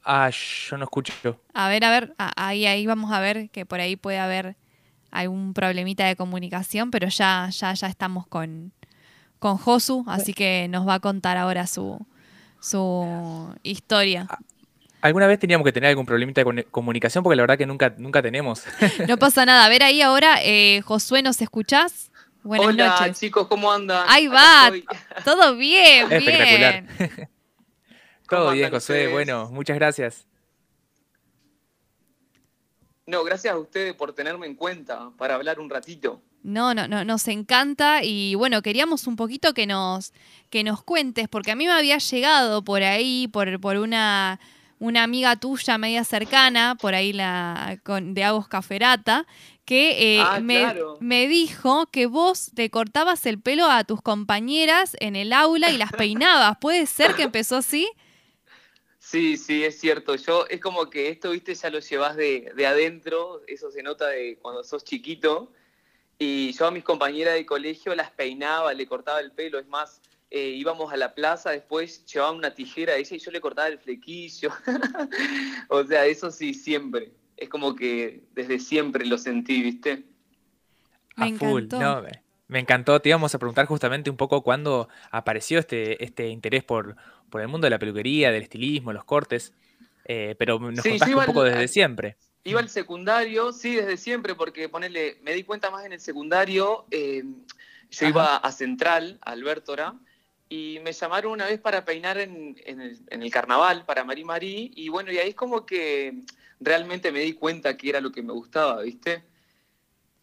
[0.05, 1.13] Ah, yo no escucho.
[1.55, 4.57] A ver, a ver, ahí, ahí vamos a ver que por ahí puede haber
[5.11, 8.73] algún problemita de comunicación, pero ya, ya, ya estamos con,
[9.39, 12.05] con Josu, así que nos va a contar ahora su,
[12.61, 14.27] su historia.
[14.29, 14.39] Ah,
[15.01, 18.21] alguna vez teníamos que tener algún problemita de comunicación porque la verdad que nunca, nunca
[18.21, 18.65] tenemos.
[19.09, 19.65] No pasa nada.
[19.65, 22.11] A ver ahí ahora, eh, Josué, ¿nos escuchás?
[22.43, 24.05] Buenas Hola, chicos, ¿cómo andan?
[24.09, 24.71] Ahí va,
[25.25, 26.85] todo bien, Espectacular.
[28.29, 29.09] Todo bien, José.
[29.09, 30.27] Bueno, muchas gracias.
[33.07, 36.23] No, gracias a ustedes por tenerme en cuenta para hablar un ratito.
[36.43, 40.13] No, no, no, nos encanta y bueno, queríamos un poquito que nos,
[40.51, 44.41] que nos cuentes, porque a mí me había llegado por ahí, por, por una,
[44.79, 49.27] una amiga tuya media cercana, por ahí la con, de Agos Caferata,
[49.65, 50.67] que eh, ah, me,
[51.01, 55.79] me, dijo que vos te cortabas el pelo a tus compañeras en el aula y
[55.79, 56.59] las peinabas.
[56.59, 57.89] ¿Puede ser que empezó así?
[59.15, 60.17] Sí, sí, es cierto.
[60.17, 64.39] Yo es como que esto, viste, ya lo llevas de, adentro, eso se nota de
[64.43, 65.53] cuando sos chiquito.
[66.19, 70.03] Y yo a mis compañeras de colegio las peinaba, le cortaba el pelo, es más,
[70.33, 73.69] eh, íbamos a la plaza, después llevaba una tijera a ella y yo le cortaba
[73.69, 74.51] el flequillo.
[75.69, 77.13] o sea, eso sí, siempre.
[77.37, 80.03] Es como que desde siempre lo sentí, ¿viste?
[81.15, 81.79] Me encantó.
[81.79, 82.03] No,
[82.55, 83.01] me encantó.
[83.01, 86.95] Te íbamos a preguntar justamente un poco cuándo apareció este, este interés por,
[87.29, 89.53] por el mundo de la peluquería, del estilismo, los cortes,
[90.05, 92.17] eh, pero nos contaste un poco desde siempre.
[92.45, 96.87] Iba al secundario, sí, desde siempre, porque ponele, me di cuenta más en el secundario,
[96.93, 97.25] eh,
[97.91, 99.95] yo iba a Central, a Albertora,
[100.49, 105.11] y me llamaron una vez para peinar en, el, carnaval, para Marí Marí, y bueno,
[105.11, 106.21] y ahí es como que
[106.61, 109.25] realmente me di cuenta que era lo que me gustaba, ¿viste?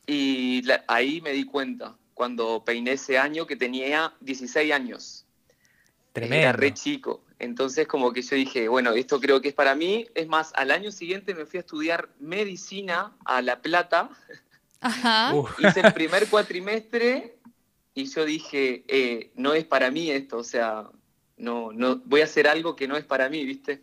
[0.08, 5.26] Y ahí me di cuenta, cuando peiné ese año que tenía 16 años.
[6.14, 7.24] Era re chico.
[7.40, 10.06] Entonces como que yo dije, bueno, esto creo que es para mí.
[10.14, 14.12] Es más, al año siguiente me fui a estudiar medicina a La Plata.
[14.82, 15.34] Ajá.
[15.58, 17.40] Hice el primer cuatrimestre
[17.96, 20.92] y yo dije, eh, no es para mí esto, o sea,
[21.38, 23.82] no, no, voy a hacer algo que no es para mí, ¿viste?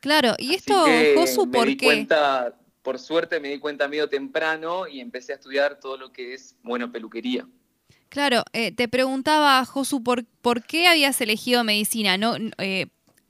[0.00, 1.84] Claro, y esto, Josu, ¿por qué?
[1.84, 6.34] Cuenta, por suerte me di cuenta medio temprano y empecé a estudiar todo lo que
[6.34, 7.44] es, bueno, peluquería.
[8.12, 12.18] Claro, eh, te preguntaba, Josu, ¿por, ¿por, qué habías elegido medicina?
[12.18, 12.88] ¿No, eh,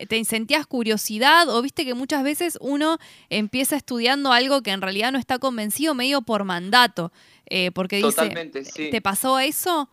[0.08, 2.98] ¿Te sentías curiosidad o viste que muchas veces uno
[3.30, 7.12] empieza estudiando algo que en realidad no está convencido medio por mandato?
[7.46, 8.90] Eh, porque Totalmente, sí.
[8.90, 9.88] ¿te pasó eso?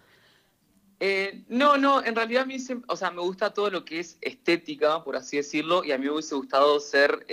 [1.49, 5.03] no, no, en realidad a mí o sea, me gusta todo lo que es estética,
[5.03, 7.27] por así decirlo, y a mí me hubiese gustado ser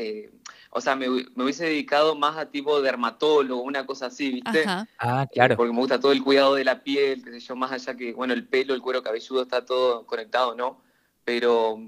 [0.71, 4.65] o sea, me, hubiese dedicado más a tipo dermatólogo, una cosa así, ¿viste?
[4.99, 5.57] Ah, claro.
[5.57, 8.13] Porque me gusta todo el cuidado de la piel, qué sé yo, más allá que,
[8.13, 10.83] bueno, el pelo, el cuero cabelludo está todo conectado, ¿no?
[11.25, 11.79] Pero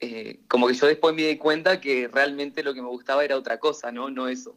[0.00, 3.36] eh, como que yo después me di cuenta que realmente lo que me gustaba era
[3.36, 4.10] otra cosa, ¿no?
[4.10, 4.56] No eso.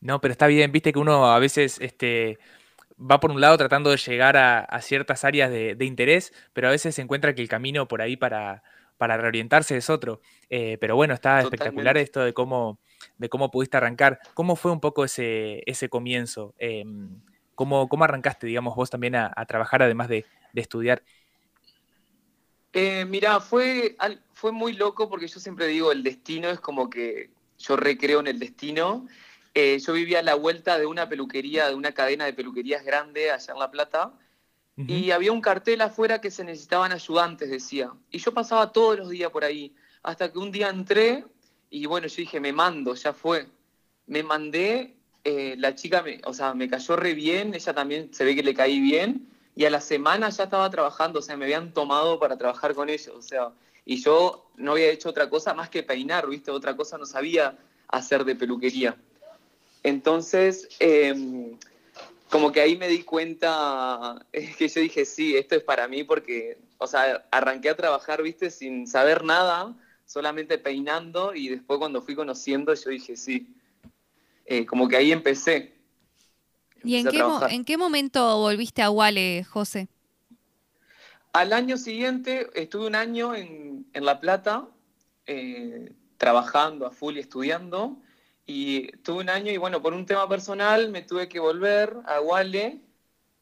[0.00, 2.38] No, pero está bien, viste que uno a veces este,
[2.98, 6.70] va por un lado tratando de llegar a, ciertas áreas de, de, interés, pero a
[6.70, 8.62] veces se encuentra que el camino por ahí para,
[8.98, 10.20] para reorientarse es otro.
[10.50, 12.78] Eh, pero bueno, está espectacular esto de cómo,
[13.16, 14.18] de cómo pudiste arrancar.
[14.34, 16.54] ¿Cómo fue un poco ese, ese comienzo?
[16.58, 17.20] Em,
[17.54, 21.02] ¿cómo, ¿cómo, arrancaste, digamos, vos también a, trabajar además de, estudiar?
[22.72, 23.96] Eh, mira, fue,
[24.32, 28.26] fue muy loco porque yo siempre digo, el destino es como que yo recreo en
[28.26, 29.06] el destino.
[29.54, 33.30] Eh, yo vivía a la vuelta de una peluquería, de una cadena de peluquerías grande
[33.30, 34.12] allá en La Plata,
[34.86, 37.92] y había un cartel afuera que se necesitaban ayudantes, decía.
[38.10, 41.24] Y yo pasaba todos los días por ahí, hasta que un día entré
[41.70, 43.46] y bueno, yo dije, me mando, ya fue.
[44.06, 48.24] Me mandé, eh, la chica, me, o sea, me cayó re bien, ella también se
[48.24, 51.44] ve que le caí bien, y a la semana ya estaba trabajando, o sea, me
[51.44, 53.50] habían tomado para trabajar con ellos, o sea,
[53.84, 56.50] y yo no había hecho otra cosa más que peinar, ¿viste?
[56.50, 57.56] Otra cosa no sabía
[57.88, 58.96] hacer de peluquería.
[59.82, 61.56] Entonces, em,
[62.30, 66.04] como que ahí me di cuenta, es que yo dije, sí, esto es para mí
[66.04, 69.74] porque, o sea, arranqué a trabajar, viste, sin saber nada,
[70.04, 73.54] solamente peinando y después cuando fui conociendo yo dije, sí,
[74.46, 75.74] eh, como que ahí empecé.
[76.82, 79.88] ¿Y en qué, en qué, momento volviste a Wale, José?
[81.32, 84.68] Al año siguiente estuve un año en, en La Plata,
[85.26, 87.96] eh, trabajando a full y estudiando.
[88.50, 92.22] Y tuve un año y bueno, por un tema personal me tuve que volver a
[92.22, 92.80] Wale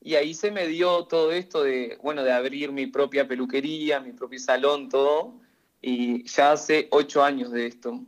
[0.00, 4.12] y ahí se me dio todo esto de, bueno, de abrir mi propia peluquería, mi
[4.12, 5.40] propio salón, todo.
[5.80, 8.04] Y ya hace ocho años de esto,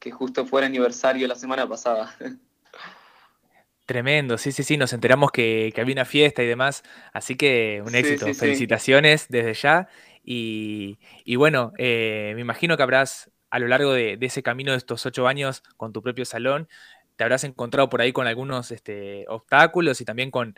[0.00, 2.12] que justo fue el aniversario la semana pasada.
[3.86, 6.82] Tremendo, sí, sí, sí, nos enteramos que, había una fiesta y demás,
[7.12, 9.88] así que un éxito, felicitaciones desde ya.
[10.24, 10.96] Y,
[11.36, 15.28] bueno, eh, me imagino que habrás a lo largo de, ese camino de estos ocho
[15.28, 16.70] años con tu propio salón,
[17.16, 20.54] te habrás encontrado por ahí con algunos este, obstáculos y también con,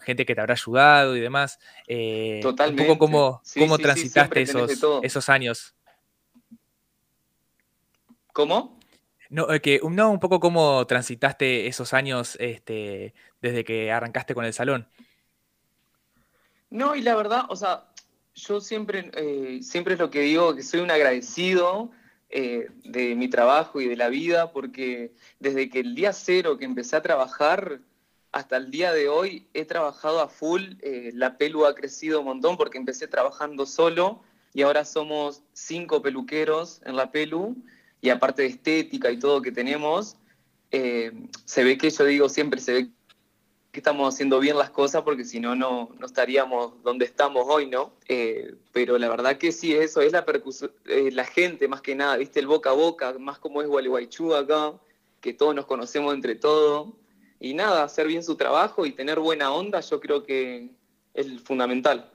[0.00, 1.60] gente que te habrá ayudado y demás.
[1.86, 2.82] Eh, Totalmente.
[2.82, 4.72] Un poco cómo, transitaste esos,
[5.04, 5.76] esos años.
[8.32, 8.80] ¿Cómo?
[9.30, 14.44] No, eh, que, no, un poco cómo transitaste esos años este, desde que arrancaste con
[14.44, 14.88] el salón.
[16.70, 17.84] No, y la verdad, o sea,
[18.34, 21.92] yo siempre, eh, siempre es lo que digo, que soy un agradecido
[22.34, 26.64] eh, de mi trabajo y de la vida, porque desde que el día cero que
[26.64, 27.80] empecé a trabajar
[28.32, 32.24] hasta el día de hoy he trabajado a full, eh, la pelu ha crecido un
[32.26, 34.22] montón porque empecé trabajando solo
[34.54, 37.54] y ahora somos cinco peluqueros en la pelu
[38.00, 40.16] y aparte de estética y todo que tenemos,
[40.70, 41.12] eh,
[41.44, 42.88] se ve que yo digo siempre, se ve
[43.72, 47.94] que estamos haciendo bien las cosas porque si no, no estaríamos donde estamos hoy, ¿no?
[48.06, 50.26] Eh, pero la verdad que sí, eso es la
[50.88, 52.38] eh, la gente más que nada, ¿viste?
[52.38, 54.74] El boca a boca, más como es Gualeguaychú acá,
[55.22, 56.92] que todos nos conocemos entre todos.
[57.40, 60.70] Y nada, hacer bien su trabajo y tener buena onda, yo creo que
[61.14, 62.12] es fundamental.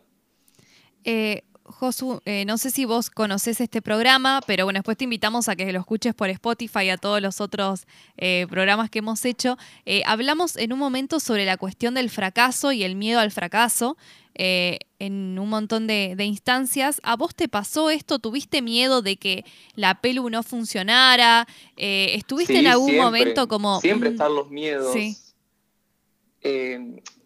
[1.03, 5.49] Eh, Josu, eh, no sé si vos conoces este programa, pero bueno, después te invitamos
[5.49, 7.85] a que lo escuches por Spotify y a todos los otros
[8.17, 9.57] eh, programas que hemos hecho.
[9.85, 13.97] Eh, hablamos en un momento sobre la cuestión del fracaso y el miedo al fracaso
[14.39, 17.01] en un montón de, instancias.
[17.03, 18.19] ¿A vos te pasó esto?
[18.19, 19.43] ¿Tuviste miedo de que
[19.73, 21.47] la pelu no funcionara?
[21.75, 23.81] ¿Estuviste en algún momento como...
[23.81, 24.93] Siempre están los miedos.
[24.93, 25.17] Sí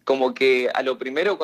[0.04, 1.38] como que a lo primero,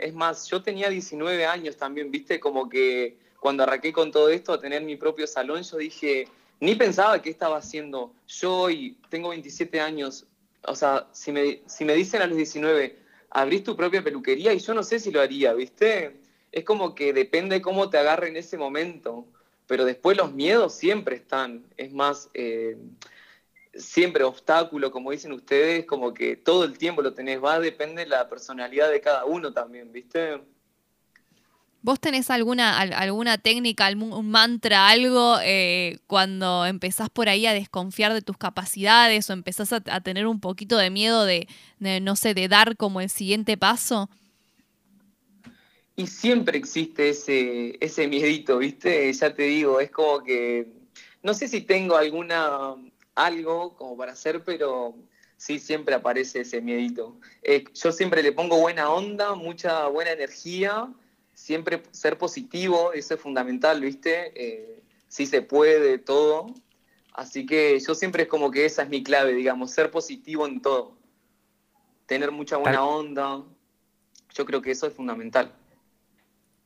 [0.00, 4.52] es más, yo tenía 19 años también, viste, como que cuando arranqué con todo esto
[4.52, 6.28] a tener mi propio salón, yo dije,
[6.60, 8.12] ni pensaba que estaba haciendo.
[8.28, 10.26] Yo y tengo 27 años,
[10.62, 12.96] o sea, si me, si me dicen a los 19,
[13.30, 16.16] abrís tu propia peluquería y yo no sé si lo haría, viste,
[16.52, 19.26] es como que depende cómo te agarre en ese momento,
[19.66, 22.30] pero después los miedos siempre están, es más...
[22.34, 22.76] Eh,
[23.78, 28.08] siempre obstáculo, como dicen ustedes, como que todo el tiempo lo tenés, va, depende de
[28.08, 30.40] la personalidad de cada uno también, ¿viste?
[31.86, 38.12] ¿Vos tenés alguna, alguna técnica, un mantra, algo eh, cuando empezás por ahí a desconfiar
[38.12, 41.46] de tus capacidades o empezás a, tener un poquito de miedo de,
[41.78, 44.10] no sé, de dar como el siguiente paso?
[45.94, 49.12] Y siempre existe ese, ese miedito, ¿viste?
[49.12, 50.66] Ya te digo, es como que,
[51.22, 52.74] no sé si tengo alguna
[53.16, 54.94] algo como para hacer, pero
[55.36, 57.18] sí siempre aparece ese miedito.
[57.42, 60.88] Eh, yo siempre le pongo buena onda, mucha buena energía,
[61.34, 64.32] siempre ser positivo, eso es fundamental, ¿viste?
[64.34, 66.54] Eh, sí se puede, todo.
[67.12, 70.60] Así que yo siempre es como que esa es mi clave, digamos, ser positivo en
[70.60, 70.96] todo.
[72.06, 73.42] Tener mucha buena onda.
[74.34, 75.52] Yo creo que eso es fundamental.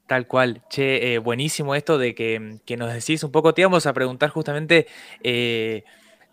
[0.08, 0.64] Tal cual.
[0.68, 3.54] Che, eh, buenísimo esto de que, nos decís un poco.
[3.54, 4.88] Te íbamos a preguntar justamente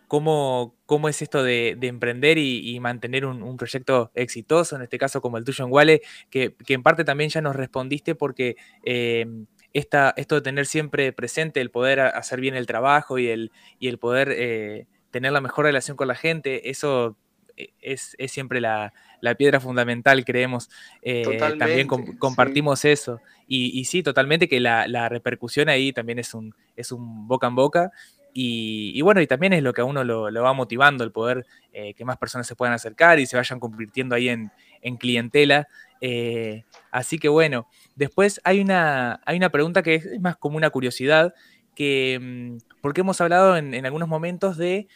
[0.07, 5.37] cómo, cómo es esto de, emprender y, mantener un, proyecto exitoso, en este caso como
[5.37, 10.35] el tuyo en Wale, que, en parte también ya nos respondiste porque em, esta, esto
[10.35, 14.33] de tener siempre presente el poder hacer bien el trabajo y el, y el poder
[14.35, 17.17] eh, tener la mejor relación con la gente, eso
[17.57, 18.93] e, es, siempre la,
[19.37, 20.69] piedra fundamental, creemos.
[21.01, 23.19] Eh, también compartimos eso.
[23.47, 27.55] Y, sí, totalmente que la, la, repercusión ahí también es un, es un boca en
[27.55, 27.91] boca.
[28.39, 31.95] Y, bueno, y también es lo que a uno lo, va motivando, el poder eh,
[31.95, 34.51] que más personas se puedan acercar y se vayan convirtiendo ahí en,
[34.99, 35.67] clientela.
[36.01, 40.69] Eh, así que bueno, después hay una, hay una pregunta que es más como una
[40.69, 41.33] curiosidad,
[41.73, 44.87] que, mm, porque hemos hablado en, algunos momentos de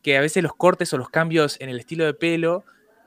[0.00, 2.62] que a veces los cortes o los cambios en el estilo de pelo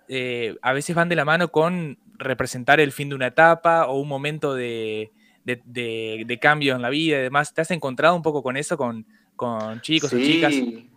[0.09, 4.01] eh, a veces van de la mano con representar el fin de una etapa o
[4.01, 5.13] un momento de,
[6.41, 7.53] cambio en la vida y demás.
[7.53, 8.77] ¿Te has encontrado un poco con eso,
[9.37, 10.53] con chicos o chicas.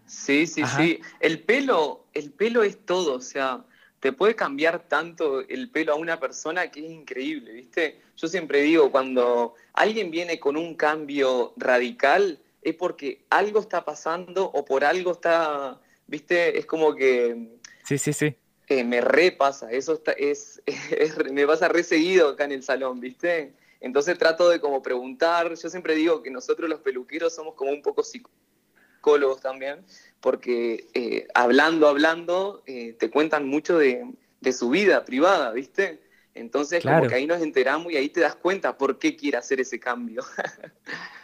[0.07, 1.01] Sí, sí, sí.
[1.20, 3.64] El pelo, el pelo es todo, o sea,
[4.01, 8.01] te puede cambiar tanto el pelo a una persona que es increíble, ¿viste?
[8.16, 14.47] Yo siempre digo, cuando alguien viene con un cambio radical, es porque algo está pasando
[14.47, 16.59] o por algo está, ¿viste?
[16.59, 17.59] Es como que...
[17.84, 18.34] Sí, sí, sí.
[18.68, 20.62] Eh, me repasa, eso está, es,
[21.32, 23.53] me pasa re seguido acá en el salón, ¿viste?
[23.81, 27.83] Entonces trato de como preguntar, yo siempre digo que nosotros los peluqueros somos como un
[27.83, 29.85] poco psicólogos también,
[30.20, 34.07] porque eh, hablando, hablando, eh, te cuentan mucho de,
[34.53, 36.01] su vida privada, ¿viste?
[36.35, 39.61] Entonces, como que ahí nos enteramos y ahí te das cuenta por qué quiere hacer
[39.61, 40.22] ese cambio.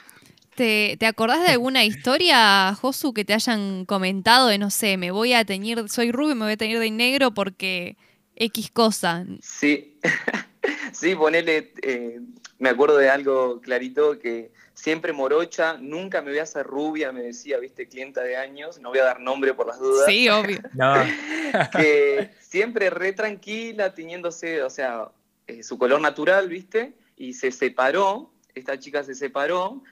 [0.56, 5.10] ¿Te, ¿Te, acordás de alguna historia, Josu, que te hayan comentado de, no sé, me
[5.10, 7.98] voy a teñir, soy rubio y me voy a teñir de negro porque
[8.36, 9.26] X cosa?
[9.42, 10.00] Sí,
[10.92, 12.20] sí, ponele, eh,
[12.58, 17.22] me acuerdo de algo clarito que siempre morocha, nunca me voy a hacer rubia, me
[17.22, 20.06] decía, viste, clienta de años, no voy a dar nombre por las dudas.
[20.06, 20.58] Sí, obvio.
[21.72, 25.08] que siempre re tranquila, tiñéndose, o sea,
[25.46, 29.82] eh, su color natural, viste, y se separó, esta chica se separó,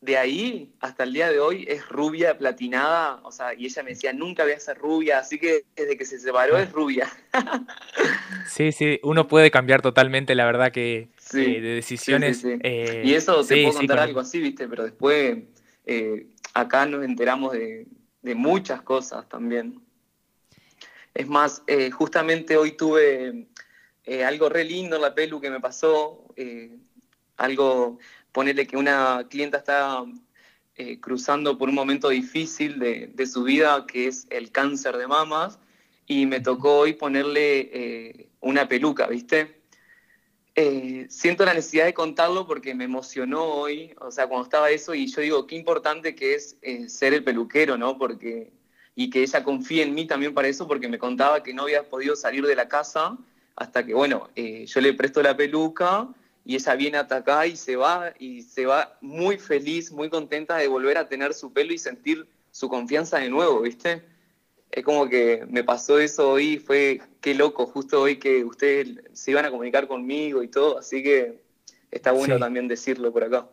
[0.00, 3.90] de ahí hasta el día de hoy es rubia, platinada, o sea, y ella me
[3.90, 7.10] decía, nunca voy a ser rubia, así que desde que se separó es rubia.
[8.46, 12.42] sí, sí, uno puede cambiar totalmente, la verdad que eh, de decisiones.
[12.44, 15.38] Eh, y eso te puedo contar algo así, viste, pero después
[15.86, 17.86] eh, acá nos enteramos de,
[18.22, 19.80] muchas cosas también.
[21.14, 21.62] Es más,
[21.92, 23.48] justamente hoy tuve
[24.24, 26.26] algo re lindo en la pelu que me pasó,
[27.36, 27.98] algo
[28.32, 30.04] ponerle que una clienta está
[30.76, 35.58] eh, cruzando por un momento difícil de, su vida, que es el cáncer de mamas,
[36.06, 39.59] y me tocó hoy ponerle eh, una peluca, ¿viste?
[40.54, 44.94] Eh, siento la necesidad de contarlo porque me emocionó hoy, o sea, cuando estaba eso,
[44.94, 46.56] y yo digo, qué importante que es
[46.88, 47.96] ser el peluquero, ¿no?
[47.96, 48.52] Porque,
[48.94, 51.88] y que ella confíe en mí también para eso, porque me contaba que no había
[51.88, 53.16] podido salir de la casa
[53.56, 56.08] hasta que, bueno, yo le presto la peluca
[56.44, 60.56] y ella viene a atacar y se va y se va muy feliz, muy contenta
[60.56, 64.02] de volver a tener su pelo y sentir su confianza de nuevo, ¿viste?
[64.70, 69.32] Es como que me pasó eso hoy, fue qué loco, justo hoy que ustedes se
[69.32, 71.40] iban a comunicar conmigo y todo, así que
[71.90, 73.48] está bueno también decirlo por acá.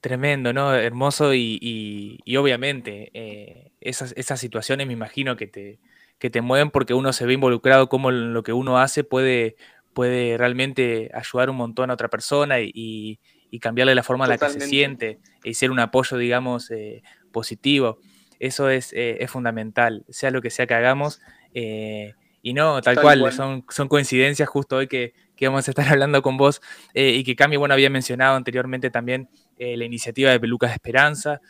[0.00, 0.74] Tremendo, ¿no?
[0.74, 5.80] Hermoso y, obviamente eh, esas, esas situaciones me imagino que te,
[6.18, 9.56] que te mueven porque uno se ve involucrado, como lo que uno hace puede,
[9.94, 13.20] puede realmente ayudar un montón a otra persona y,
[13.60, 17.02] cambiarle la forma en la que se siente y ser un apoyo, digamos, eh,
[17.32, 17.98] positivo.
[18.38, 21.20] Eso es, eh, es, fundamental, sea lo que sea que hagamos.
[21.54, 25.86] Eh, y no, tal, cual, Son, son coincidencias justo hoy que, que, vamos a estar
[25.92, 26.60] hablando con vos
[26.94, 29.28] y que Cami, bueno, había mencionado anteriormente también
[29.58, 31.40] la iniciativa de Pelucas de Esperanza.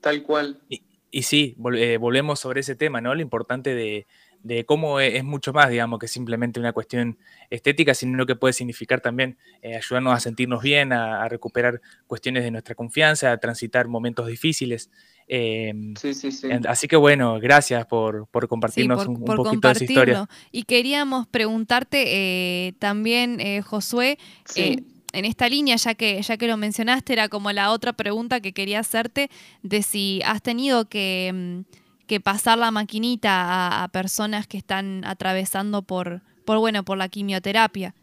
[0.00, 0.60] Tal cual.
[0.68, 3.14] Y, y sí, volvemos sobre ese tema, ¿no?
[3.14, 4.06] Lo importante de,
[4.42, 7.18] de cómo es, mucho más, digamos, que simplemente una cuestión
[7.50, 12.50] estética, sino que puede significar también eh, ayudarnos a sentirnos bien, a, recuperar cuestiones de
[12.50, 14.90] nuestra confianza, a transitar momentos difíciles.
[15.28, 16.48] Em, sí, sí, sí.
[16.66, 20.28] Así que bueno, gracias por, compartirnos un, poquito de esa historia.
[20.50, 24.18] Y queríamos preguntarte eh, también, eh, Josué,
[24.56, 28.52] en esta línea, ya que, ya que lo mencionaste, era como la otra pregunta que
[28.52, 29.30] quería hacerte,
[29.62, 35.82] de si has tenido que mm, que pasar la maquinita a, personas que están atravesando
[35.82, 37.94] por, por, bueno, por la quimioterapia?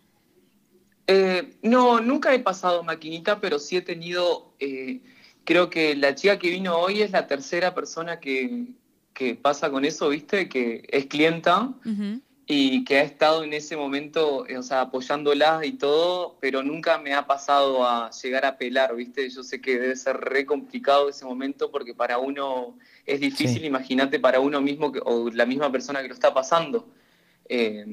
[1.07, 5.01] Eh, no, nunca he pasado maquinita, pero sí he tenido, eh,
[5.45, 8.73] creo que la chica que vino hoy es la tercera persona que,
[9.41, 10.49] pasa con eso, ¿viste?
[10.49, 11.73] Que es clienta
[12.47, 16.99] y que ha estado en ese momento, eh, o sea, apoyándola y todo, pero nunca
[16.99, 19.29] me ha pasado a llegar a pelar, ¿viste?
[19.29, 24.19] Yo sé que debe ser re complicado ese momento porque para uno es difícil, imagínate
[24.19, 26.87] para uno mismo o la misma persona que lo está pasando.
[27.47, 27.85] Eh,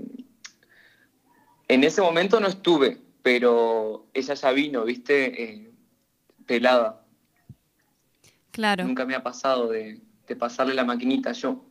[1.68, 5.42] en ese momento no estuve, pero ella ya vino, ¿viste?
[5.42, 5.70] Eh,
[6.46, 7.01] pelada.
[8.53, 8.84] Claro.
[8.84, 11.64] Nunca me ha pasado de, de pasarle la maquinita yo.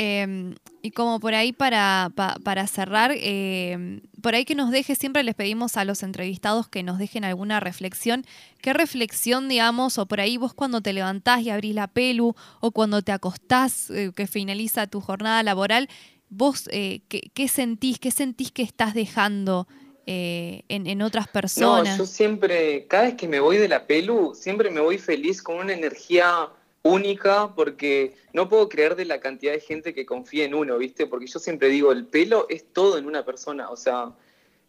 [0.00, 2.12] Em, y como por ahí para,
[2.44, 6.84] para cerrar, em, por ahí que nos deje, siempre les pedimos a los entrevistados que
[6.84, 8.24] nos dejen alguna reflexión.
[8.62, 12.70] ¿Qué reflexión, digamos, o por ahí vos cuando te levantás y abrís la pelu, o
[12.70, 15.88] cuando te acostás, eh, que finaliza tu jornada laboral,
[16.30, 17.98] vos eh, ¿qué, sentís?
[17.98, 19.66] ¿Qué sentís que estás dejando
[20.10, 21.98] eh, en, en, otras personas?
[21.98, 25.42] No, yo siempre, cada vez que me voy de la pelu, siempre me voy feliz
[25.42, 26.48] con una energía
[26.82, 31.06] única porque no puedo creer de la cantidad de gente que confía en uno, ¿viste?
[31.06, 34.14] Porque yo siempre digo, el pelo es todo en una persona, o sea,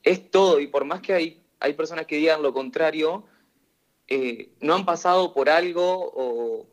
[0.04, 3.24] es todo y por más que hay, hay personas que digan lo contrario,
[4.10, 6.68] eh, no han pasado por algo o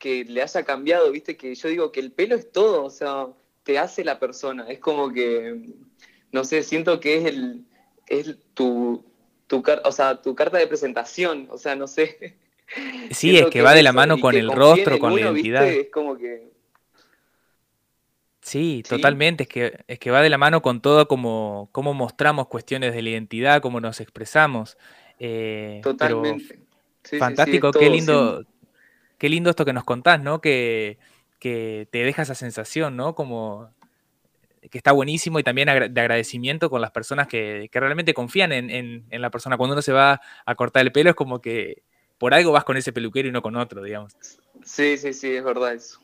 [0.00, 3.28] que le haya cambiado, viste, que yo digo que el pelo es todo, o sea,
[3.62, 5.70] te hace la persona, es como que,
[6.32, 7.64] no sé, siento que es el,
[8.06, 9.04] es tu,
[9.46, 12.36] tu, o sea, tu carta de presentación, o sea, no sé.
[13.10, 15.66] Sí, es que, va de la mano con el rostro, con la identidad.
[15.68, 16.50] Es como que...
[18.40, 22.48] Sí, totalmente, es que, es que va de la mano con todo como cómo mostramos
[22.48, 24.76] cuestiones de la identidad, cómo nos expresamos.
[25.18, 26.60] Eh, totalmente.
[27.18, 28.44] fantástico, qué lindo,
[29.16, 30.42] qué lindo esto que nos contás, ¿no?
[30.42, 30.98] Que,
[31.38, 33.14] que te deja esa sensación, ¿no?
[33.14, 33.70] Como
[34.70, 39.30] que está buenísimo y también de agradecimiento con las personas que, realmente confían en, la
[39.30, 39.56] persona.
[39.56, 41.82] Cuando uno se va a cortar el pelo es como que
[42.18, 44.16] por algo vas con ese peluquero y no con otro, digamos.
[44.64, 46.00] Sí, sí, sí, es verdad eso.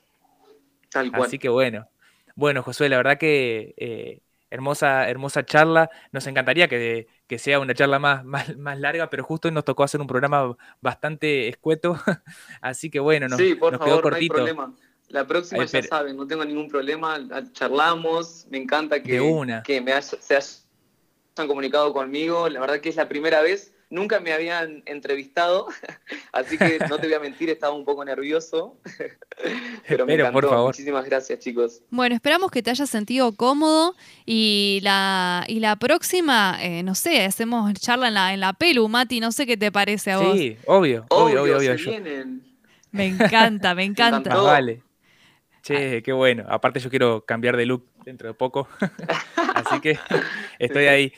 [0.91, 1.25] Tal cual.
[1.25, 1.89] Así que bueno.
[2.35, 5.91] Bueno, Josué, la verdad que eh, hermosa, hermosa charla.
[6.13, 7.07] Nos encantaría que,
[7.39, 11.49] sea una charla más, más, larga, pero justo hoy nos tocó hacer un programa bastante
[11.49, 11.97] escueto.
[12.61, 14.35] Así que bueno, nos, sí, por quedó cortito.
[14.35, 14.75] No hay problema.
[15.11, 17.19] La próxima ya saben, no tengo ningún problema,
[17.53, 19.19] charlamos, me encanta que,
[19.65, 24.33] que me se hayan comunicado conmigo, la verdad que es la primera vez, nunca me
[24.33, 25.67] habían entrevistado,
[26.33, 28.77] así que no te voy a mentir, estaba un poco nervioso,
[29.89, 30.33] pero me encantó.
[30.33, 30.67] Por favor.
[30.69, 31.83] Muchísimas gracias, chicos.
[31.91, 37.25] Bueno, esperamos que te hayas sentido cómodo y la, y la próxima, eh, no sé,
[37.25, 40.39] hacemos charla en la, en la pelu, Mati, no sé qué te parece a vos.
[40.39, 41.57] Sí, obvio, obvio, obvio.
[41.57, 41.75] obvio,
[42.93, 44.37] Me encanta, me encanta.
[44.37, 44.85] vale.
[45.63, 46.45] Che, qué bueno.
[46.49, 48.69] Aparte yo quiero cambiar de look dentro de poco.
[49.55, 49.99] Así que
[50.59, 51.13] estoy ahí.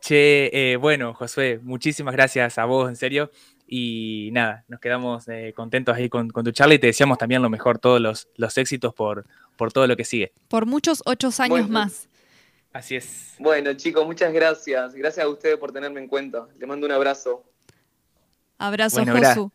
[0.00, 3.30] Che, eh, bueno, Josué, muchísimas gracias a vos, en serio.
[3.66, 7.48] Y nada, nos quedamos eh, contentos ahí con, tu charla y te deseamos también lo
[7.48, 9.26] mejor, todos los, los éxitos por,
[9.56, 10.32] por todo lo que sigue.
[10.48, 12.08] Por muchos ocho años más.
[12.72, 13.34] Así es.
[13.38, 14.94] Bueno, chicos, muchas gracias.
[14.94, 16.46] Gracias a ustedes por tenerme en cuenta.
[16.58, 17.44] Le mando un abrazo.
[18.58, 19.50] Abrazo, Josu.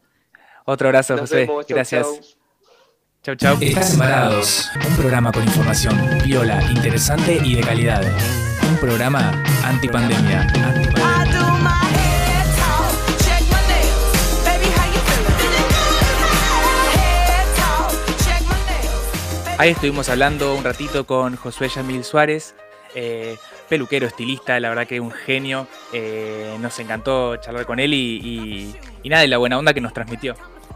[0.65, 1.47] Otro abrazo, José.
[1.67, 2.05] gracias.
[2.07, 2.35] Chau, chau.
[3.28, 8.03] Estás Embarados, un programa con información viola, interesante y de calidad.
[8.69, 10.45] Un programa antipandemia.
[19.57, 22.53] Ahí estuvimos hablando un ratito con Josué Yamil Suárez,
[22.93, 25.65] eh, peluquero, estilista, la verdad que un genio.
[25.93, 29.93] Eh, nos encantó charlar con él y, y nada, y la buena onda que nos
[29.93, 30.36] transmitió.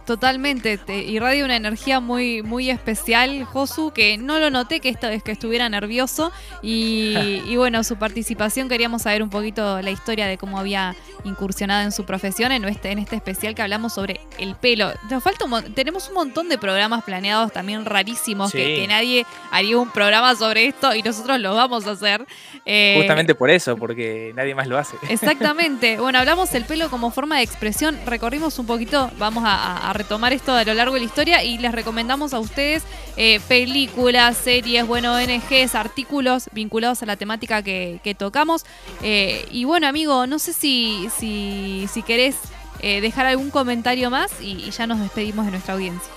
[0.09, 5.07] Totalmente, te irradia una energía muy, muy especial, Josu, que no lo noté que esta
[5.07, 6.31] vez que estuviera nervioso.
[6.61, 11.91] Y, bueno, su participación queríamos saber un poquito la historia de cómo había incursionado en
[11.91, 14.91] su profesión en este, en este especial que hablamos sobre el pelo.
[15.09, 20.35] Nos falta tenemos un montón de programas planeados también rarísimos que, nadie haría un programa
[20.35, 22.25] sobre esto y nosotros lo vamos a hacer.
[22.65, 24.97] Eh, Justamente por eso, porque nadie más lo hace.
[25.09, 25.97] Exactamente.
[26.09, 30.53] Bueno, hablamos del pelo como forma de expresión, recorrimos un poquito, vamos a retomar esto
[30.53, 32.83] a lo largo de la historia y les recomendamos a ustedes
[33.17, 38.65] eh, películas, series, bueno, ONGs, artículos vinculados a la temática que, tocamos.
[39.03, 42.37] Eh, y bueno, amigo, no sé si, si, si querés
[42.79, 46.11] eh, dejar algún comentario más y, ya nos despedimos de nuestra audiencia.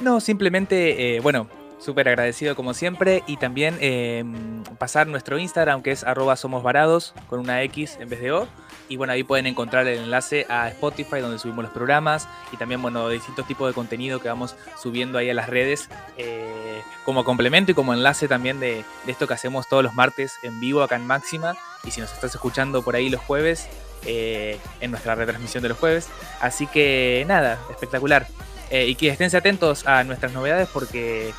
[0.00, 1.46] No, simplemente, bueno,
[1.78, 7.62] súper agradecido como siempre y también pasar nuestro Instagram que es arroba somosvarados con una
[7.62, 8.48] X en vez de O
[8.88, 12.82] y bueno, ahí pueden encontrar el enlace a Spotify donde subimos los programas y también,
[12.82, 17.72] bueno, distintos tipos de contenido que vamos subiendo ahí a las redes eh, como complemento
[17.72, 21.06] y como enlace también de, esto que hacemos todos los martes en vivo acá en
[21.06, 21.56] Máxima.
[21.84, 23.68] Y si nos estás escuchando por ahí los jueves,
[24.06, 26.08] eh, en nuestra retransmisión de los jueves.
[26.40, 28.26] Así que nada, espectacular.
[28.70, 31.32] Eh, y que estén atentos a nuestras novedades porque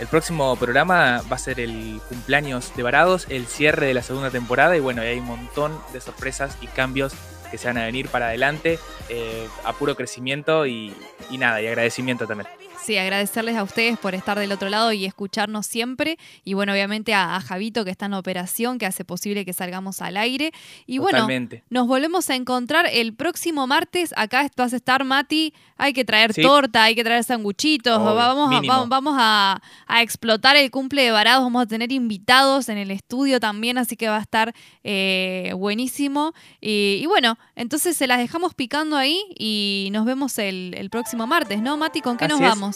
[0.00, 4.30] el próximo programa va a ser el cumpleaños de Varados, el cierre de la segunda
[4.30, 7.12] temporada y bueno, hay un montón de sorpresas y cambios
[7.50, 8.78] que se van a venir para adelante
[9.08, 10.94] eh, a puro crecimiento y,
[11.30, 12.48] y nada, y agradecimiento también.
[12.84, 16.18] Sí, agradecerles a ustedes por estar del otro lado y escucharnos siempre.
[16.44, 20.18] Y bueno, obviamente a, Javito que está en operación, que hace posible que salgamos al
[20.18, 20.52] aire.
[20.86, 21.26] Y bueno,
[21.70, 24.12] nos volvemos a encontrar el próximo martes.
[24.18, 25.54] Acá vas a estar, Mati.
[25.78, 27.98] Hay que traer torta, hay que traer sanguchitos.
[28.04, 29.62] vamos, a, vamos, a,
[30.02, 31.42] explotar el cumple de Varados.
[31.42, 36.34] Vamos a tener invitados en el estudio también, así que va a estar eh, buenísimo.
[36.60, 41.62] Y, bueno, entonces se las dejamos picando ahí y nos vemos el, el próximo martes,
[41.62, 42.02] ¿no, Mati?
[42.02, 42.73] ¿Con qué nos vamos?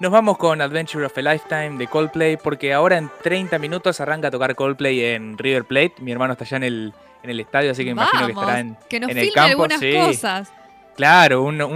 [0.00, 4.28] Nos vamos con Adventure of a Lifetime de Coldplay porque ahora en 30 minutos arranca
[4.28, 5.96] a tocar Coldplay en River Plate.
[5.98, 8.78] Mi hermano está allá en el, en el estadio, así que imagino que estará en,
[8.88, 9.64] que nos en el campo.
[9.64, 10.50] algunas cosas.
[10.96, 11.66] Claro, una,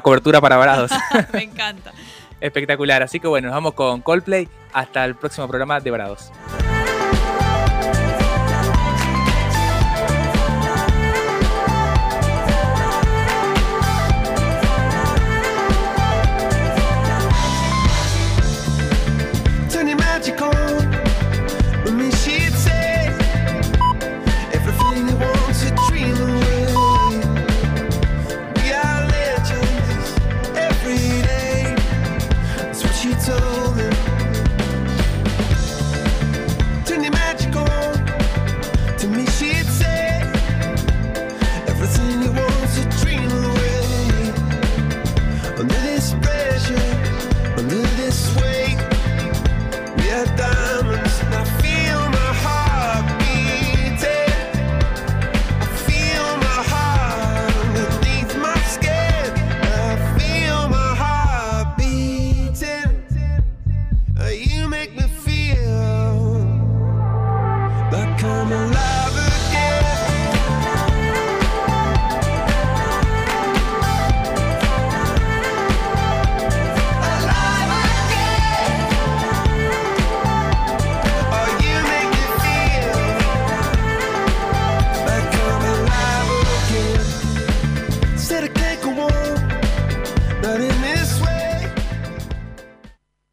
[0.00, 0.90] cobertura para varados.
[1.32, 1.92] Me encanta.
[2.40, 3.04] Espectacular.
[3.04, 4.48] Así que bueno, nos vamos con Coldplay.
[4.72, 6.32] Hasta el próximo programa de Varados.